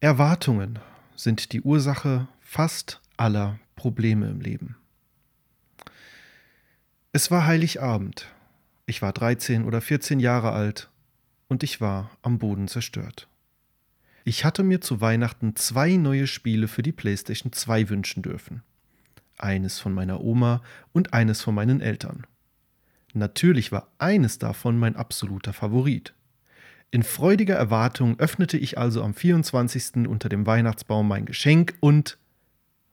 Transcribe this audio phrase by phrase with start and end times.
[0.00, 0.78] Erwartungen
[1.16, 4.76] sind die Ursache fast aller Probleme im Leben.
[7.10, 8.28] Es war Heiligabend.
[8.86, 10.88] Ich war 13 oder 14 Jahre alt
[11.48, 13.26] und ich war am Boden zerstört.
[14.22, 18.62] Ich hatte mir zu Weihnachten zwei neue Spiele für die PlayStation 2 wünschen dürfen.
[19.36, 20.62] Eines von meiner Oma
[20.92, 22.24] und eines von meinen Eltern.
[23.14, 26.14] Natürlich war eines davon mein absoluter Favorit.
[26.90, 30.08] In freudiger Erwartung öffnete ich also am 24.
[30.08, 32.16] unter dem Weihnachtsbaum mein Geschenk und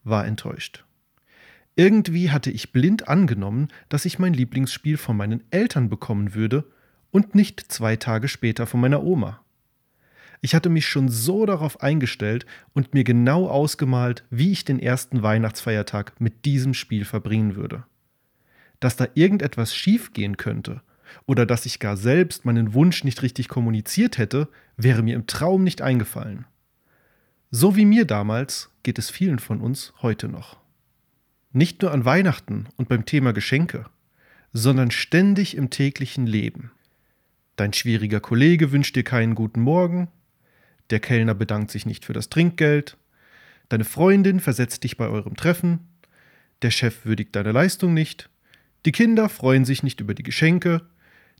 [0.03, 0.83] war enttäuscht.
[1.77, 6.65] Irgendwie hatte ich blind angenommen, dass ich mein Lieblingsspiel von meinen Eltern bekommen würde
[7.11, 9.41] und nicht zwei Tage später von meiner Oma.
[10.41, 15.23] Ich hatte mich schon so darauf eingestellt und mir genau ausgemalt, wie ich den ersten
[15.23, 17.85] Weihnachtsfeiertag mit diesem Spiel verbringen würde.
[18.81, 20.81] Dass da irgendetwas schiefgehen könnte
[21.25, 25.63] oder dass ich gar selbst meinen Wunsch nicht richtig kommuniziert hätte, wäre mir im Traum
[25.63, 26.45] nicht eingefallen.
[27.51, 30.57] So wie mir damals geht es vielen von uns heute noch.
[31.51, 33.85] Nicht nur an Weihnachten und beim Thema Geschenke,
[34.51, 36.71] sondern ständig im täglichen Leben.
[37.55, 40.09] Dein schwieriger Kollege wünscht dir keinen guten Morgen,
[40.89, 42.97] der Kellner bedankt sich nicht für das Trinkgeld,
[43.69, 45.79] deine Freundin versetzt dich bei eurem Treffen,
[46.61, 48.29] der Chef würdigt deine Leistung nicht,
[48.85, 50.81] die Kinder freuen sich nicht über die Geschenke,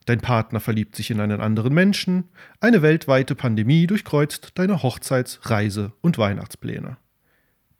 [0.05, 2.25] Dein Partner verliebt sich in einen anderen Menschen,
[2.59, 6.97] eine weltweite Pandemie durchkreuzt deine Hochzeits-, Reise- und Weihnachtspläne.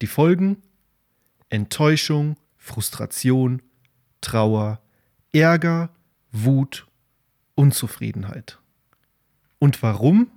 [0.02, 0.58] Die Folgen?
[1.50, 3.62] Enttäuschung, Frustration,
[4.22, 4.82] Trauer,
[5.32, 5.90] Ärger,
[6.32, 6.88] Wut,
[7.54, 8.60] Unzufriedenheit.
[9.60, 10.32] Und warum?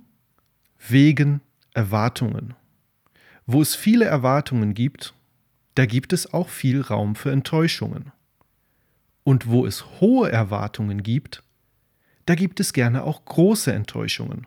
[0.87, 1.41] Wegen
[1.73, 2.53] Erwartungen.
[3.45, 5.15] Wo es viele Erwartungen gibt,
[5.75, 8.11] da gibt es auch viel Raum für Enttäuschungen.
[9.23, 11.43] Und wo es hohe Erwartungen gibt,
[12.29, 14.45] da gibt es gerne auch große Enttäuschungen.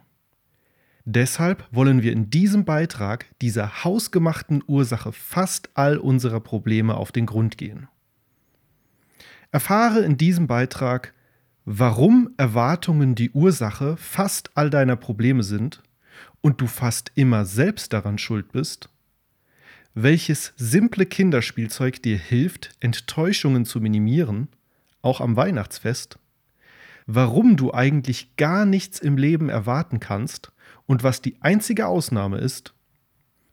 [1.05, 7.27] Deshalb wollen wir in diesem Beitrag dieser hausgemachten Ursache fast all unserer Probleme auf den
[7.27, 7.89] Grund gehen.
[9.51, 11.13] Erfahre in diesem Beitrag,
[11.65, 15.83] warum Erwartungen die Ursache fast all deiner Probleme sind
[16.41, 18.91] und du fast immer selbst daran schuld bist,
[19.95, 24.47] welches simple Kinderspielzeug dir hilft, Enttäuschungen zu minimieren,
[25.03, 26.21] auch am Weihnachtsfest,
[27.07, 30.53] warum du eigentlich gar nichts im Leben erwarten kannst
[30.87, 32.75] und was die einzige Ausnahme ist,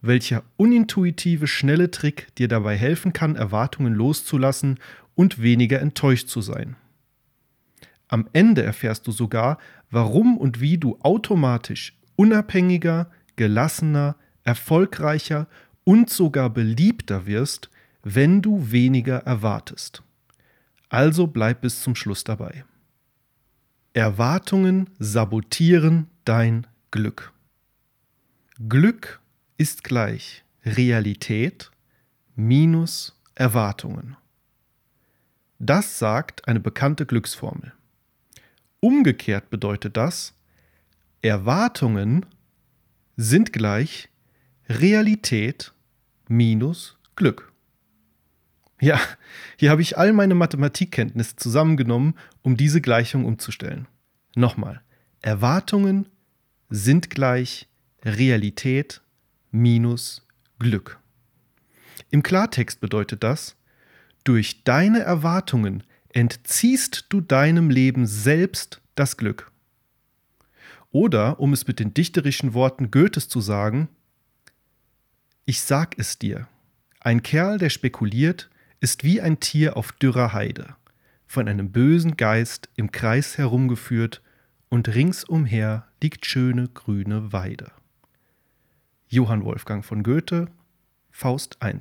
[0.02, 4.80] welcher unintuitive, schnelle Trick dir dabei helfen kann, Erwartungen loszulassen
[5.16, 6.76] und weniger enttäuscht zu sein.
[8.08, 9.60] Am Ende erfährst du sogar,
[9.92, 15.48] warum und wie du automatisch unabhängiger, gelassener, erfolgreicher
[15.84, 17.70] und sogar beliebter wirst,
[18.04, 20.04] wenn du weniger erwartest.
[20.90, 22.64] Also bleib bis zum Schluss dabei.
[23.94, 27.34] Erwartungen sabotieren dein Glück.
[28.68, 29.20] Glück
[29.58, 31.72] ist gleich Realität
[32.36, 34.16] minus Erwartungen.
[35.58, 37.74] Das sagt eine bekannte Glücksformel.
[38.80, 40.34] Umgekehrt bedeutet das,
[41.24, 42.28] Erwartungen
[43.18, 44.10] sind gleich
[44.70, 45.74] Realität
[46.28, 47.49] minus Glück.
[48.82, 49.00] Ja,
[49.58, 53.88] hier habe ich all meine Mathematikkenntnisse zusammengenommen, um diese Gleichung umzustellen.
[54.36, 54.82] Nochmal,
[55.22, 56.08] Erwartungen
[56.70, 57.68] sind gleich
[58.04, 59.02] Realität
[59.52, 60.26] minus
[60.60, 61.00] Glück.
[62.10, 63.56] Im Klartext bedeutet das,
[64.24, 69.52] durch deine Erwartungen entziehst du deinem Leben selbst das Glück.
[70.92, 73.90] Oder, um es mit den dichterischen Worten Goethes zu sagen,
[75.46, 76.48] ich sag es dir,
[77.00, 80.76] ein Kerl, der spekuliert, ist wie ein Tier auf dürrer Heide,
[81.28, 84.22] von einem bösen Geist im Kreis herumgeführt,
[84.70, 87.72] und ringsumher liegt schöne grüne Weide.
[89.08, 90.48] Johann Wolfgang von Goethe,
[91.10, 91.74] Faust I.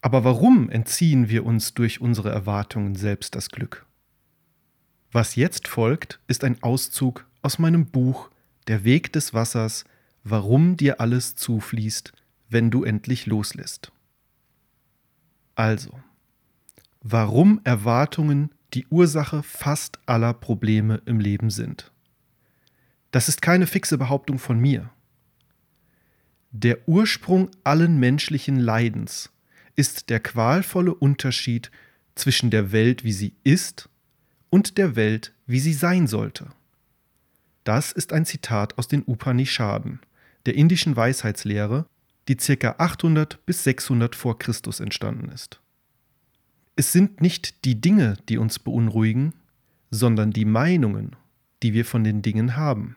[0.00, 3.84] Aber warum entziehen wir uns durch unsere Erwartungen selbst das Glück?
[5.10, 8.30] Was jetzt folgt, ist ein Auszug aus meinem Buch
[8.68, 9.84] Der Weg des Wassers,
[10.22, 12.12] warum dir alles zufließt,
[12.48, 13.90] wenn du endlich loslässt.
[15.58, 15.90] Also,
[17.00, 21.90] warum Erwartungen die Ursache fast aller Probleme im Leben sind.
[23.10, 24.90] Das ist keine fixe Behauptung von mir.
[26.52, 29.32] Der Ursprung allen menschlichen Leidens
[29.74, 31.72] ist der qualvolle Unterschied
[32.14, 33.88] zwischen der Welt, wie sie ist,
[34.50, 36.50] und der Welt, wie sie sein sollte.
[37.64, 39.98] Das ist ein Zitat aus den Upanishaden,
[40.46, 41.84] der indischen Weisheitslehre,
[42.28, 42.74] die ca.
[42.78, 45.60] 800 bis 600 vor Christus entstanden ist.
[46.76, 49.32] Es sind nicht die Dinge, die uns beunruhigen,
[49.90, 51.16] sondern die Meinungen,
[51.62, 52.96] die wir von den Dingen haben.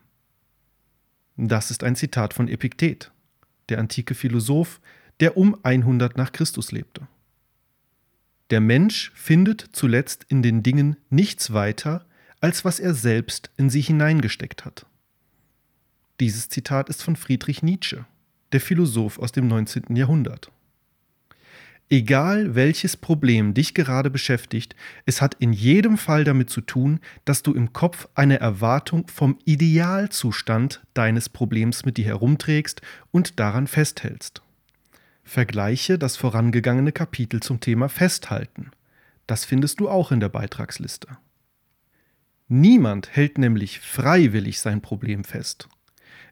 [1.38, 3.12] Das ist ein Zitat von Epiktet,
[3.70, 4.82] der antike Philosoph,
[5.20, 7.08] der um 100 nach Christus lebte.
[8.50, 12.06] Der Mensch findet zuletzt in den Dingen nichts weiter,
[12.42, 14.86] als was er selbst in sie hineingesteckt hat.
[16.20, 18.06] Dieses Zitat ist von Friedrich Nietzsche,
[18.52, 19.96] der Philosoph aus dem 19.
[19.96, 20.52] Jahrhundert.
[21.90, 27.44] Egal welches Problem dich gerade beschäftigt, es hat in jedem Fall damit zu tun, dass
[27.44, 32.82] du im Kopf eine Erwartung vom Idealzustand deines Problems mit dir herumträgst
[33.12, 34.42] und daran festhältst.
[35.26, 38.72] Vergleiche das vorangegangene Kapitel zum Thema Festhalten.
[39.28, 41.10] Das findest du auch in der Beitragsliste.
[42.48, 45.68] Niemand hält nämlich freiwillig sein Problem fest.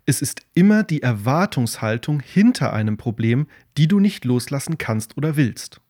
[0.10, 3.46] Es ist immer die Erwartungshaltung hinter einem Problem,
[3.78, 5.82] die du nicht loslassen kannst oder willst.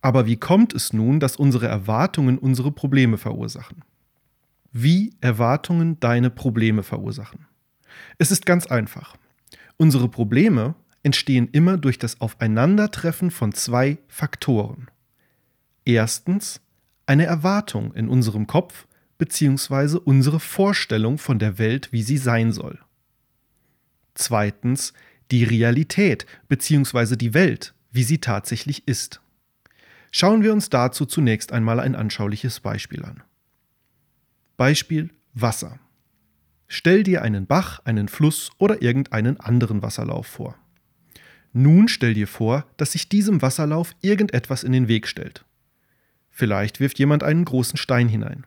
[0.00, 3.84] Aber wie kommt es nun, dass unsere Erwartungen unsere Probleme verursachen?
[4.72, 7.46] Wie Erwartungen deine Probleme verursachen?
[8.16, 9.14] Es ist ganz einfach.
[9.76, 14.90] Unsere Probleme entstehen immer durch das Aufeinandertreffen von zwei Faktoren.
[15.84, 16.62] Erstens
[17.04, 18.86] eine Erwartung in unserem Kopf
[19.18, 19.98] bzw.
[20.02, 22.78] unsere Vorstellung von der Welt, wie sie sein soll.
[24.18, 24.94] Zweitens
[25.30, 27.14] die Realität bzw.
[27.14, 29.20] die Welt, wie sie tatsächlich ist.
[30.10, 33.22] Schauen wir uns dazu zunächst einmal ein anschauliches Beispiel an.
[34.56, 35.78] Beispiel Wasser.
[36.66, 40.56] Stell dir einen Bach, einen Fluss oder irgendeinen anderen Wasserlauf vor.
[41.52, 45.44] Nun stell dir vor, dass sich diesem Wasserlauf irgendetwas in den Weg stellt.
[46.28, 48.46] Vielleicht wirft jemand einen großen Stein hinein.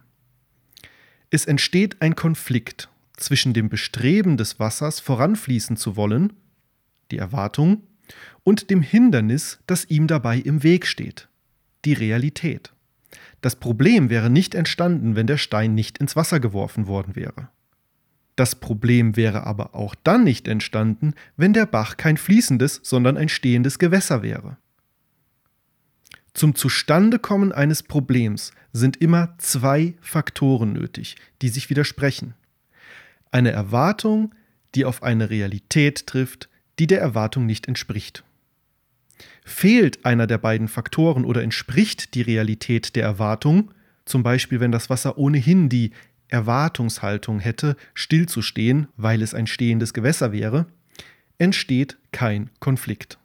[1.29, 2.90] Es entsteht ein Konflikt
[3.21, 6.33] zwischen dem Bestreben des Wassers voranfließen zu wollen,
[7.11, 7.83] die Erwartung,
[8.43, 11.29] und dem Hindernis, das ihm dabei im Weg steht,
[11.85, 12.73] die Realität.
[13.41, 17.49] Das Problem wäre nicht entstanden, wenn der Stein nicht ins Wasser geworfen worden wäre.
[18.35, 23.29] Das Problem wäre aber auch dann nicht entstanden, wenn der Bach kein fließendes, sondern ein
[23.29, 24.57] stehendes Gewässer wäre.
[26.33, 32.35] Zum Zustandekommen eines Problems sind immer zwei Faktoren nötig, die sich widersprechen.
[33.31, 34.35] Eine Erwartung,
[34.75, 36.49] die auf eine Realität trifft,
[36.79, 38.23] die der Erwartung nicht entspricht.
[39.43, 43.71] Fehlt einer der beiden Faktoren oder entspricht die Realität der Erwartung,
[44.05, 45.91] zum Beispiel wenn das Wasser ohnehin die
[46.27, 50.65] Erwartungshaltung hätte, stillzustehen, weil es ein stehendes Gewässer wäre,
[51.37, 53.17] entsteht kein Konflikt.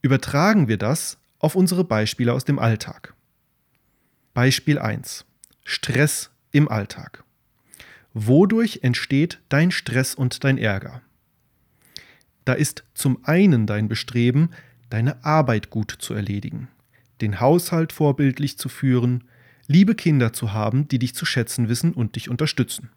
[0.00, 3.14] Übertragen wir das auf unsere Beispiele aus dem Alltag.
[4.34, 5.24] Beispiel 1.
[5.64, 7.24] Stress im Alltag.
[8.14, 11.02] Wodurch entsteht dein Stress und dein Ärger?
[12.44, 14.50] Da ist zum einen dein Bestreben,
[14.90, 16.68] deine Arbeit gut zu erledigen,
[17.20, 19.24] den Haushalt vorbildlich zu führen,
[19.66, 22.90] liebe Kinder zu haben, die dich zu schätzen wissen und dich unterstützen.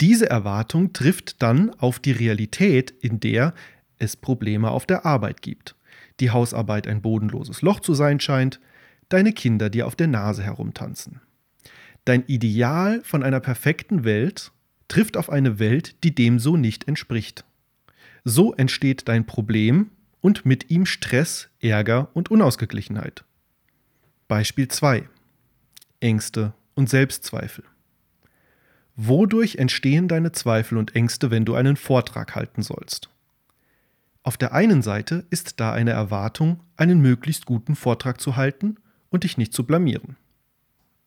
[0.00, 3.54] Diese Erwartung trifft dann auf die Realität, in der
[3.98, 5.76] es Probleme auf der Arbeit gibt,
[6.20, 8.60] die Hausarbeit ein bodenloses Loch zu sein scheint,
[9.08, 11.20] deine Kinder dir auf der Nase herumtanzen.
[12.04, 14.50] Dein Ideal von einer perfekten Welt
[14.88, 17.44] trifft auf eine Welt, die dem so nicht entspricht.
[18.24, 19.90] So entsteht dein Problem
[20.20, 23.24] und mit ihm Stress, Ärger und Unausgeglichenheit.
[24.28, 25.08] Beispiel 2.
[26.00, 27.64] Ängste und Selbstzweifel.
[28.96, 33.08] Wodurch entstehen deine Zweifel und Ängste, wenn du einen Vortrag halten sollst?
[34.22, 38.76] Auf der einen Seite ist da eine Erwartung, einen möglichst guten Vortrag zu halten
[39.10, 40.16] und dich nicht zu blamieren.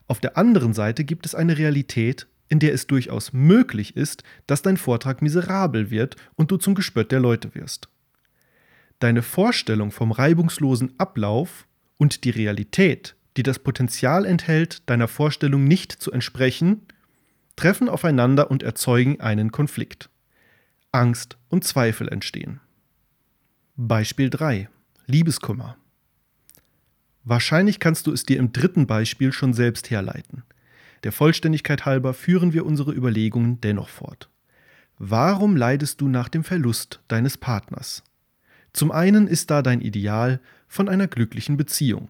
[0.08, 4.62] Auf der anderen Seite gibt es eine Realität, in der es durchaus möglich ist, dass
[4.62, 7.90] dein Vortrag miserabel wird und du zum Gespött der Leute wirst.
[9.00, 15.92] Deine Vorstellung vom reibungslosen Ablauf und die Realität, die das Potenzial enthält, deiner Vorstellung nicht
[15.92, 16.82] zu entsprechen,
[17.56, 20.10] treffen aufeinander und erzeugen einen Konflikt.
[20.92, 22.62] Angst und Zweifel entstehen.
[23.76, 24.70] Beispiel 3.
[25.08, 25.78] Liebeskummer.
[27.26, 30.44] Wahrscheinlich kannst du es dir im dritten Beispiel schon selbst herleiten.
[31.04, 34.30] Der Vollständigkeit halber führen wir unsere Überlegungen dennoch fort.
[35.00, 38.04] Warum leidest du nach dem Verlust deines Partners?
[38.74, 42.10] Zum einen ist da dein Ideal von einer glücklichen Beziehung,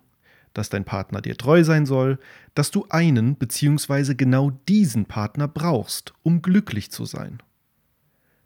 [0.53, 2.19] dass dein Partner dir treu sein soll,
[2.53, 4.15] dass du einen bzw.
[4.15, 7.41] genau diesen Partner brauchst, um glücklich zu sein.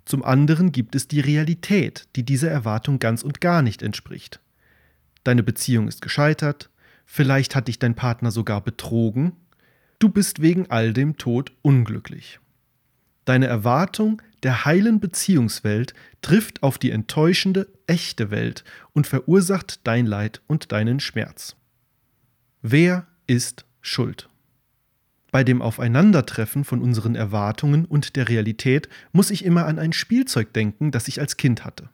[0.05, 4.39] Zum anderen gibt es die Realität, die dieser Erwartung ganz und gar nicht entspricht.
[5.29, 6.71] Deine Beziehung ist gescheitert,
[7.05, 9.33] vielleicht hat dich dein Partner sogar betrogen,
[9.99, 12.39] du bist wegen all dem Tod unglücklich.
[13.25, 15.93] Deine Erwartung der heilen Beziehungswelt
[16.23, 21.55] trifft auf die enttäuschende, echte Welt und verursacht dein Leid und deinen Schmerz.
[22.63, 24.29] Wer ist schuld?
[25.29, 30.53] Bei dem Aufeinandertreffen von unseren Erwartungen und der Realität muss ich immer an ein Spielzeug
[30.53, 31.87] denken, das ich als Kind hatte.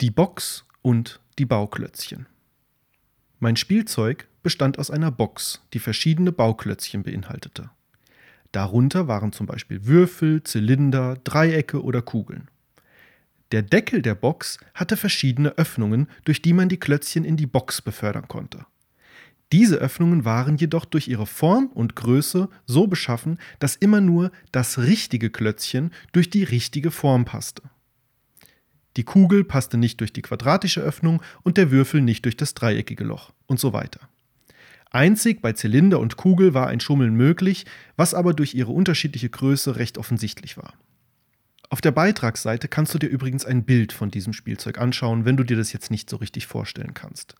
[0.00, 2.26] Die Box und die Bauklötzchen.
[3.38, 7.70] Mein Spielzeug bestand aus einer Box, die verschiedene Bauklötzchen beinhaltete.
[8.52, 12.48] Darunter waren zum Beispiel Würfel, Zylinder, Dreiecke oder Kugeln.
[13.52, 17.82] Der Deckel der Box hatte verschiedene Öffnungen, durch die man die Klötzchen in die Box
[17.82, 18.66] befördern konnte.
[19.52, 24.78] Diese Öffnungen waren jedoch durch ihre Form und Größe so beschaffen, dass immer nur das
[24.78, 27.62] richtige Klötzchen durch die richtige Form passte.
[28.96, 33.04] Die Kugel passte nicht durch die quadratische Öffnung und der Würfel nicht durch das dreieckige
[33.04, 34.00] Loch und so weiter.
[34.90, 39.76] Einzig bei Zylinder und Kugel war ein Schummeln möglich, was aber durch ihre unterschiedliche Größe
[39.76, 40.74] recht offensichtlich war.
[41.68, 45.42] Auf der Beitragsseite kannst du dir übrigens ein Bild von diesem Spielzeug anschauen, wenn du
[45.42, 47.34] dir das jetzt nicht so richtig vorstellen kannst.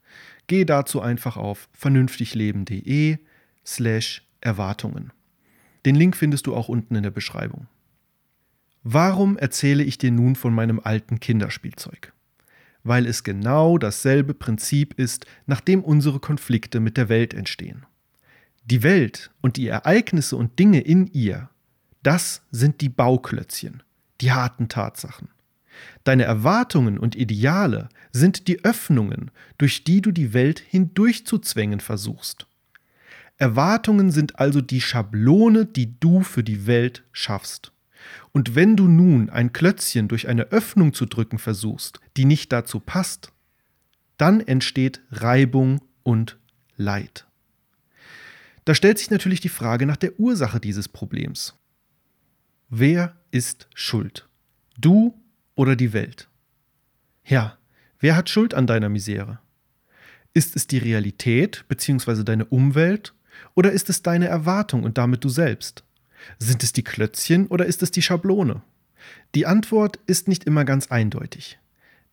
[0.49, 3.19] Gehe dazu einfach auf vernünftigleben.de
[3.65, 5.13] slash Erwartungen.
[5.87, 7.69] Den Link findest du auch unten in der Beschreibung.
[8.89, 12.13] Warum erzähle ich dir nun von meinem alten Kinderspielzeug?
[12.85, 17.85] Weil es genau dasselbe Prinzip ist, nach dem unsere Konflikte mit der Welt entstehen.
[18.65, 21.51] Die Welt und die Ereignisse und Dinge in ihr,
[22.05, 23.83] das sind die Bauklötzchen,
[24.21, 25.31] die harten Tatsachen.
[26.05, 32.47] Deine Erwartungen und Ideale sind die Öffnungen, durch die du die Welt hindurchzuzwängen versuchst.
[33.37, 37.73] Erwartungen sind also die Schablone, die du für die Welt schaffst.
[38.33, 42.81] Und wenn du nun ein Klötzchen durch eine Öffnung zu drücken versuchst, die nicht dazu
[42.81, 43.33] passt,
[44.17, 46.39] dann entsteht Reibung und
[46.77, 47.27] Leid.
[48.65, 51.55] Da stellt sich natürlich die Frage nach der Ursache dieses Problems.
[52.69, 54.29] Wer ist schuld?
[54.79, 55.15] Du
[55.55, 56.29] oder die Welt?
[57.25, 57.59] Ja,
[58.01, 59.39] wer hat Schuld an deiner Misere?
[60.35, 62.25] Ist es die Realität bzw.
[62.25, 63.15] deine Umwelt
[63.55, 65.86] oder ist es deine Erwartung und damit du selbst?
[66.39, 68.63] Sind es die Klötzchen oder ist es die Schablone?
[69.35, 71.59] Die Antwort ist nicht immer ganz eindeutig.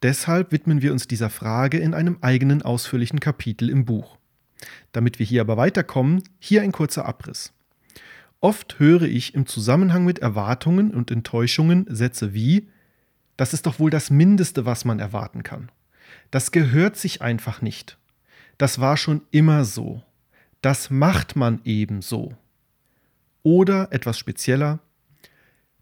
[0.02, 4.18] Deshalb widmen wir uns dieser Frage in einem eigenen ausführlichen Kapitel im Buch.
[4.92, 7.54] Damit wir hier aber weiterkommen, hier ein kurzer Abriss.
[8.42, 12.68] Oft höre ich im Zusammenhang mit Erwartungen und Enttäuschungen Sätze wie
[13.38, 15.72] Das ist doch wohl das Mindeste, was man erwarten kann.
[16.30, 17.98] Das gehört sich einfach nicht.
[18.58, 20.04] Das war schon immer so.
[20.62, 22.36] Das macht man eben so.
[23.44, 24.80] Oder etwas spezieller,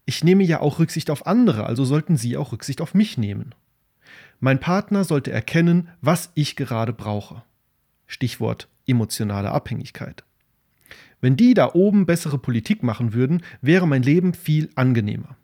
[0.04, 3.54] ich nehme ja auch Rücksicht auf andere, also sollten Sie auch Rücksicht auf mich nehmen.
[4.40, 7.42] Mein Partner sollte erkennen, was ich gerade brauche.
[8.08, 10.24] Stichwort emotionale Abhängigkeit.
[11.20, 15.36] Wenn die da oben bessere Politik machen würden, wäre mein Leben viel angenehmer.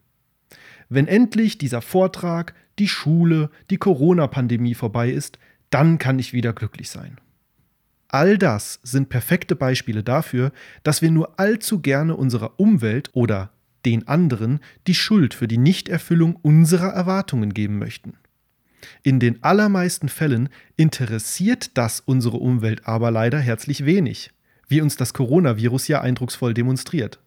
[0.89, 5.39] Wenn endlich dieser Vortrag, die Schule, die Corona-Pandemie vorbei ist,
[5.71, 7.19] dann kann ich wieder glücklich sein.
[8.09, 13.51] All das sind perfekte Beispiele dafür, dass wir nur allzu gerne unserer Umwelt oder
[13.85, 18.15] den anderen die Schuld für die Nichterfüllung unserer Erwartungen geben möchten.
[19.03, 24.31] In den allermeisten Fällen interessiert das unsere Umwelt aber leider herzlich wenig
[24.69, 27.19] wie uns das Coronavirus ja eindrucksvoll demonstriert.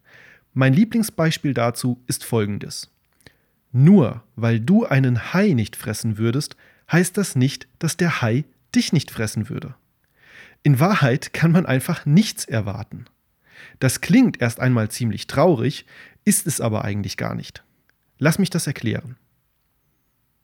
[0.54, 2.92] Mein Lieblingsbeispiel dazu ist folgendes.
[3.72, 6.56] Nur weil du einen Hai nicht fressen würdest,
[6.92, 8.46] heißt das nicht, dass der Hai
[8.76, 9.76] dich nicht fressen würde.
[10.63, 13.06] In Wahrheit kann man einfach nichts erwarten.
[13.80, 15.86] Das klingt erst einmal ziemlich traurig,
[16.24, 17.63] ist es aber eigentlich gar nicht.
[18.20, 19.18] Lass mich das erklären.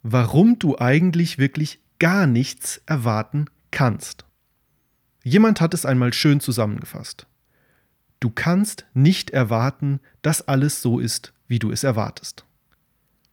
[0.02, 4.26] Warum du eigentlich wirklich gar nichts erwarten kannst.
[5.24, 7.28] Jemand hat es einmal schön zusammengefasst.
[8.20, 12.46] Du kannst nicht erwarten, dass alles so ist, wie du es erwartest.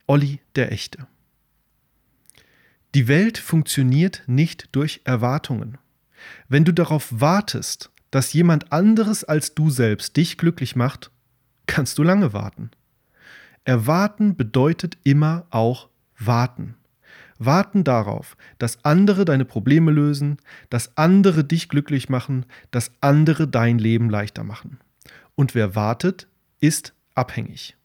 [0.07, 1.07] Olli der Echte.
[2.95, 5.79] Die Welt funktioniert nicht durch Erwartungen.
[6.49, 11.11] Wenn du darauf wartest, dass jemand anderes als du selbst dich glücklich macht,
[11.67, 12.71] kannst du lange warten.
[13.65, 15.89] Erwarten bedeutet immer auch
[16.19, 16.77] warten
[17.39, 20.39] warten darauf, dass andere deine Probleme lösen,
[20.71, 24.79] dass andere dich glücklich machen, dass andere dein Leben leichter machen.
[25.35, 26.29] Und wer wartet,
[26.61, 27.77] ist abhängig.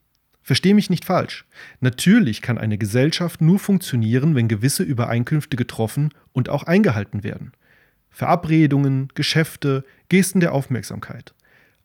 [0.42, 1.44] Versteh mich nicht falsch.
[1.80, 7.52] Natürlich kann eine Gesellschaft nur funktionieren, wenn gewisse Übereinkünfte getroffen und auch eingehalten werden.
[8.10, 11.34] Verabredungen, Geschäfte, Gesten der Aufmerksamkeit.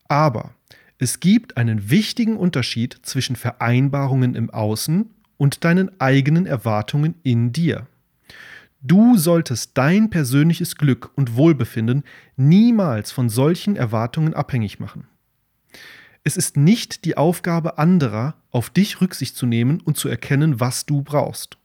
[0.07, 0.53] Aber
[0.97, 7.87] es gibt einen wichtigen Unterschied zwischen Vereinbarungen im Außen und deinen eigenen Erwartungen in dir.
[8.81, 12.03] Du solltest dein persönliches Glück und Wohlbefinden
[12.37, 15.07] niemals von solchen Erwartungen abhängig machen.
[16.23, 20.85] Es ist nicht die Aufgabe anderer, auf dich Rücksicht zu nehmen und zu erkennen, was
[20.85, 21.57] du brauchst.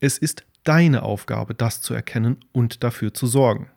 [0.00, 3.70] Es ist deine Aufgabe, das zu erkennen und dafür zu sorgen.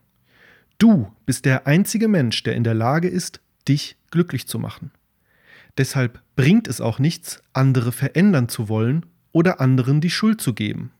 [0.81, 4.89] Du bist der einzige Mensch, der in der Lage ist, dich glücklich zu machen.
[5.77, 10.91] Deshalb bringt es auch nichts, andere verändern zu wollen oder anderen die Schuld zu geben.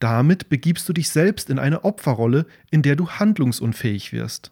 [0.00, 4.50] Damit begibst du dich selbst in eine Opferrolle, in der du handlungsunfähig wirst.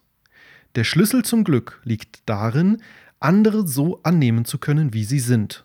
[0.76, 2.80] Der Schlüssel zum Glück liegt darin,
[3.18, 5.64] andere so annehmen zu können, wie sie sind.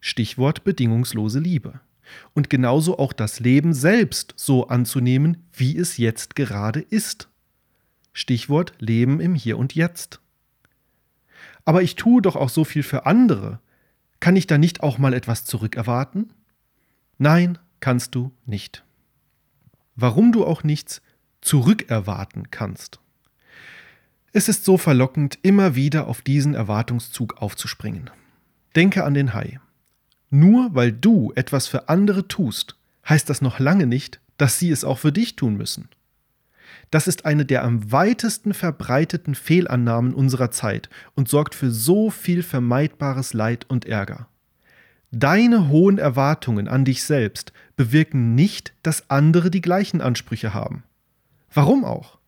[0.00, 1.78] Stichwort bedingungslose Liebe.
[2.34, 7.28] Und genauso auch das Leben selbst so anzunehmen, wie es jetzt gerade ist.
[8.18, 10.20] Stichwort Leben im Hier und Jetzt.
[11.64, 13.60] Aber ich tue doch auch so viel für andere.
[14.18, 16.32] Kann ich da nicht auch mal etwas zurückerwarten?
[17.18, 18.84] Nein, kannst du nicht.
[19.94, 21.00] Warum du auch nichts
[21.40, 22.98] zurückerwarten kannst.
[24.32, 28.10] Es ist so verlockend, immer wieder auf diesen Erwartungszug aufzuspringen.
[28.74, 29.60] Denke an den Hai.
[30.30, 32.76] Nur weil du etwas für andere tust,
[33.08, 35.88] heißt das noch lange nicht, dass sie es auch für dich tun müssen.
[36.90, 42.42] Das ist eine der am weitesten verbreiteten Fehlannahmen unserer Zeit und sorgt für so viel
[42.42, 44.28] vermeidbares Leid und Ärger.
[45.10, 50.82] Deine hohen Erwartungen an dich selbst bewirken nicht, dass andere die gleichen Ansprüche haben.
[51.52, 52.18] Warum auch?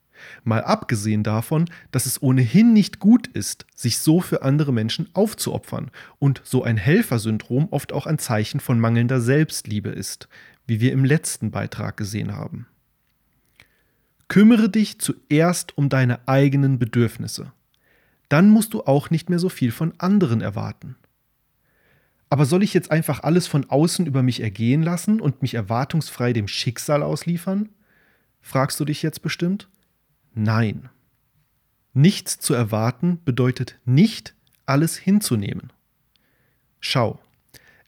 [0.45, 5.91] Mal abgesehen davon, dass es ohnehin nicht gut ist, sich so für andere Menschen aufzuopfern
[6.19, 10.29] und so ein Helfersyndrom oft auch ein Zeichen von mangelnder Selbstliebe ist,
[10.67, 12.67] wie wir im letzten Beitrag gesehen haben.
[14.31, 17.53] Kümmere dich zuerst um deine eigenen Bedürfnisse.
[18.29, 20.95] Dann musst du auch nicht mehr so viel von anderen erwarten.
[22.29, 26.33] Aber soll ich jetzt einfach alles von außen über mich ergehen lassen und mich erwartungsfrei
[26.33, 27.71] dem Schicksal ausliefern?
[28.41, 29.69] Fragst du dich jetzt bestimmt?
[30.33, 30.91] Nein.
[31.93, 35.73] Nichts zu erwarten bedeutet nicht, alles hinzunehmen.
[36.79, 37.19] Schau,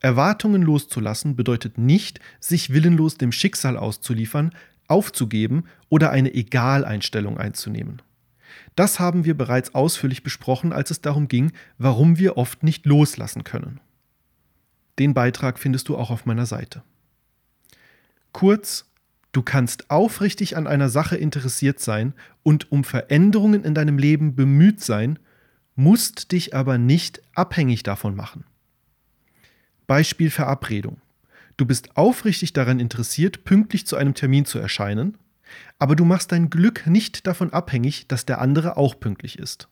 [0.00, 4.52] Erwartungen loszulassen bedeutet nicht, sich willenlos dem Schicksal auszuliefern,
[4.92, 8.02] aufzugeben oder eine Egaleinstellung einzunehmen.
[8.76, 13.42] Das haben wir bereits ausführlich besprochen, als es darum ging, warum wir oft nicht loslassen
[13.42, 13.80] können.
[14.98, 16.82] Den Beitrag findest du auch auf meiner Seite.
[18.32, 18.86] Kurz,
[19.32, 22.12] Du kannst aufrichtig an einer Sache interessiert sein
[22.42, 25.18] und um Veränderungen in deinem Leben bemüht sein,
[25.74, 28.44] musst dich aber nicht abhängig davon machen.
[29.86, 31.00] Beispiel Verabredung.
[31.56, 35.18] Du bist aufrichtig daran interessiert, pünktlich zu einem Termin zu erscheinen,
[35.78, 39.68] aber du machst dein Glück nicht davon abhängig, dass der andere auch pünktlich ist.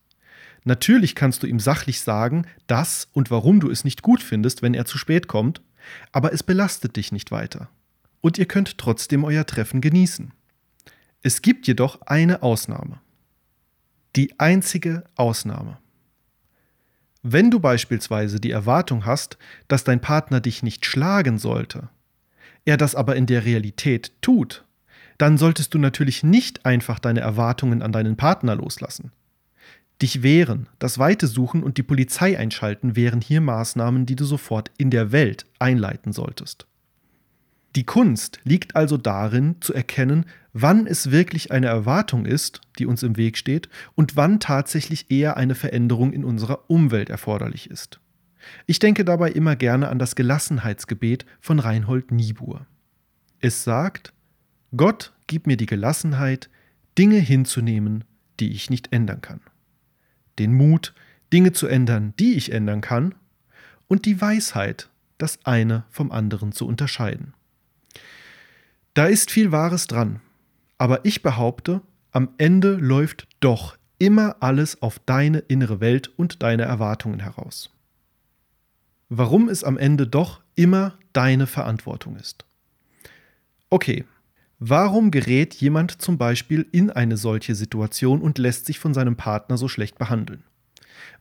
[0.64, 4.74] Natürlich kannst du ihm sachlich sagen, dass und warum du es nicht gut findest, wenn
[4.74, 5.62] er zu spät kommt,
[6.12, 7.70] aber es belastet dich nicht weiter
[8.20, 10.32] und ihr könnt trotzdem euer Treffen genießen.
[11.22, 13.00] Es gibt jedoch eine Ausnahme.
[14.16, 15.78] Die einzige Ausnahme.
[17.22, 19.36] Wenn du beispielsweise die Erwartung hast,
[19.68, 21.90] dass dein Partner dich nicht schlagen sollte,
[22.64, 24.64] er das aber in der Realität tut,
[25.18, 29.12] dann solltest du natürlich nicht einfach deine Erwartungen an deinen Partner loslassen.
[30.00, 34.70] Dich wehren, das Weite suchen und die Polizei einschalten wären hier Maßnahmen, die du sofort
[34.78, 36.66] in der Welt einleiten solltest.
[37.76, 43.02] Die Kunst liegt also darin, zu erkennen, wann es wirklich eine Erwartung ist, die uns
[43.02, 48.00] im Weg steht, und wann tatsächlich eher eine Veränderung in unserer Umwelt erforderlich ist.
[48.66, 52.66] Ich denke dabei immer gerne an das Gelassenheitsgebet von Reinhold Niebuhr.
[53.38, 54.12] Es sagt,
[54.76, 56.50] Gott gib mir die Gelassenheit,
[56.98, 58.04] Dinge hinzunehmen,
[58.40, 59.40] die ich nicht ändern kann.
[60.38, 60.94] Den Mut,
[61.32, 63.14] Dinge zu ändern, die ich ändern kann,
[63.86, 67.34] und die Weisheit, das eine vom anderen zu unterscheiden.
[68.94, 70.20] Da ist viel Wahres dran.
[70.76, 76.64] Aber ich behaupte, am Ende läuft doch immer alles auf deine innere Welt und deine
[76.64, 77.70] Erwartungen heraus.
[79.08, 82.44] Warum es am Ende doch immer deine Verantwortung ist.
[83.68, 84.04] Okay,
[84.58, 89.56] warum gerät jemand zum Beispiel in eine solche Situation und lässt sich von seinem Partner
[89.56, 90.44] so schlecht behandeln?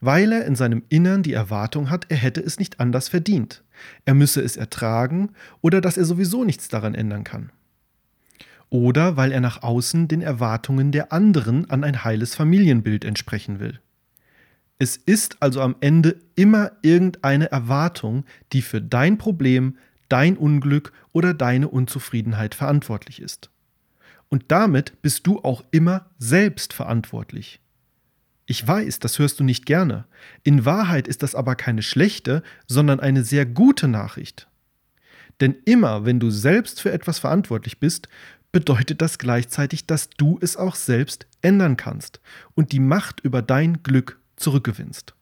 [0.02, 3.64] Weil er in seinem Innern die Erwartung hat, er hätte es nicht anders verdient,
[4.06, 7.52] er müsse es ertragen oder dass er sowieso nichts daran ändern kann
[8.70, 13.80] oder weil er nach außen den Erwartungen der anderen an ein heiles Familienbild entsprechen will.
[14.78, 19.78] Es ist also am Ende immer irgendeine Erwartung, die für dein Problem,
[20.08, 23.50] dein Unglück oder deine Unzufriedenheit verantwortlich ist.
[24.30, 27.60] Und damit bist du auch immer selbst verantwortlich.
[28.46, 30.06] Ich weiß, das hörst du nicht gerne.
[30.44, 34.48] In Wahrheit ist das aber keine schlechte, sondern eine sehr gute Nachricht.
[35.42, 38.10] Denn immer, wenn du selbst für etwas verantwortlich bist,
[38.52, 42.20] bedeutet das gleichzeitig, dass du es auch selbst ändern kannst
[42.56, 45.14] und die Macht über dein Glück zurückgewinnst.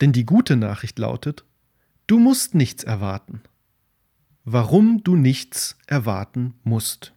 [0.00, 1.44] Denn die gute Nachricht lautet,
[2.06, 3.42] du musst nichts erwarten.
[4.44, 7.12] Warum du nichts erwarten musst.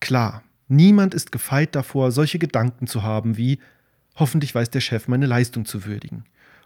[0.00, 3.58] Klar, niemand ist gefeit davor, solche Gedanken zu haben wie,
[4.18, 6.24] Hoffentlich weiß der Chef meine Leistung zu würdigen.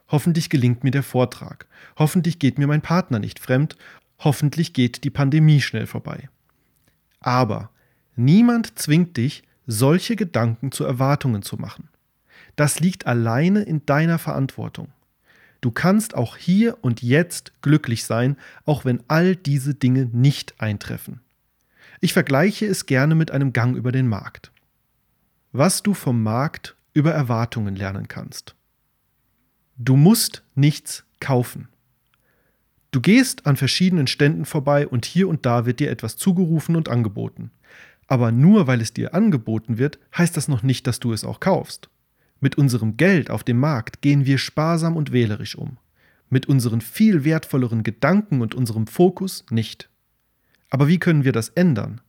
[0.09, 1.67] Hoffentlich gelingt mir der Vortrag.
[1.97, 3.77] Hoffentlich geht mir mein Partner nicht fremd.
[4.19, 6.29] Hoffentlich geht die Pandemie schnell vorbei.
[7.21, 7.71] Aber
[8.17, 11.89] niemand zwingt dich, solche Gedanken zu Erwartungen zu machen.
[12.57, 14.89] Das liegt alleine in deiner Verantwortung.
[15.61, 21.21] Du kannst auch hier und jetzt glücklich sein, auch wenn all diese Dinge nicht eintreffen.
[22.01, 24.51] Ich vergleiche es gerne mit einem Gang über den Markt.
[25.53, 28.55] Was du vom Markt über Erwartungen lernen kannst.
[29.79, 31.69] Du musst nichts kaufen.
[32.91, 36.89] Du gehst an verschiedenen Ständen vorbei und hier und da wird dir etwas zugerufen und
[36.89, 37.51] angeboten.
[38.13, 41.41] Aber nur weil es dir angeboten wird, heißt das noch nicht, dass du es auch
[41.41, 41.89] kaufst.
[42.41, 45.79] Mit unserem Geld auf dem Markt gehen wir sparsam und wählerisch um.
[46.29, 49.89] Mit unseren viel wertvolleren Gedanken und unserem Fokus nicht.
[50.69, 52.03] Aber wie können wir das ändern?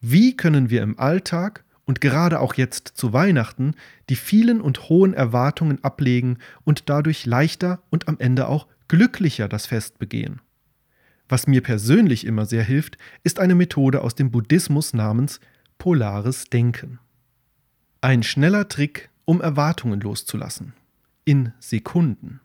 [0.00, 3.74] Wie können wir im Alltag und gerade auch jetzt zu Weihnachten
[4.10, 9.66] die vielen und hohen Erwartungen ablegen und dadurch leichter und am Ende auch glücklicher das
[9.66, 10.40] Fest begehen?
[11.28, 15.40] Was mir persönlich immer sehr hilft, ist eine Methode aus dem Buddhismus namens
[15.78, 16.98] polares Denken.
[18.00, 20.74] Ein schneller Trick, um Erwartungen loszulassen.
[21.24, 22.40] In Sekunden.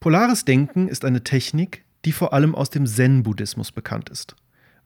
[0.00, 4.36] Polares Denken ist eine Technik, die vor allem aus dem Zen-Buddhismus bekannt ist.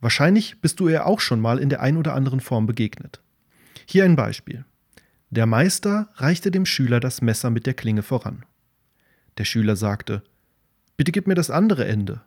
[0.01, 3.21] Wahrscheinlich bist du ihr auch schon mal in der ein oder anderen Form begegnet.
[3.87, 4.65] Hier ein Beispiel.
[5.31, 8.45] Der Meister reichte dem Schüler das Messer mit der Klinge voran.
[9.39, 10.23] Der Schüler sagte,
[10.97, 12.23] Bitte gib mir das andere Ende.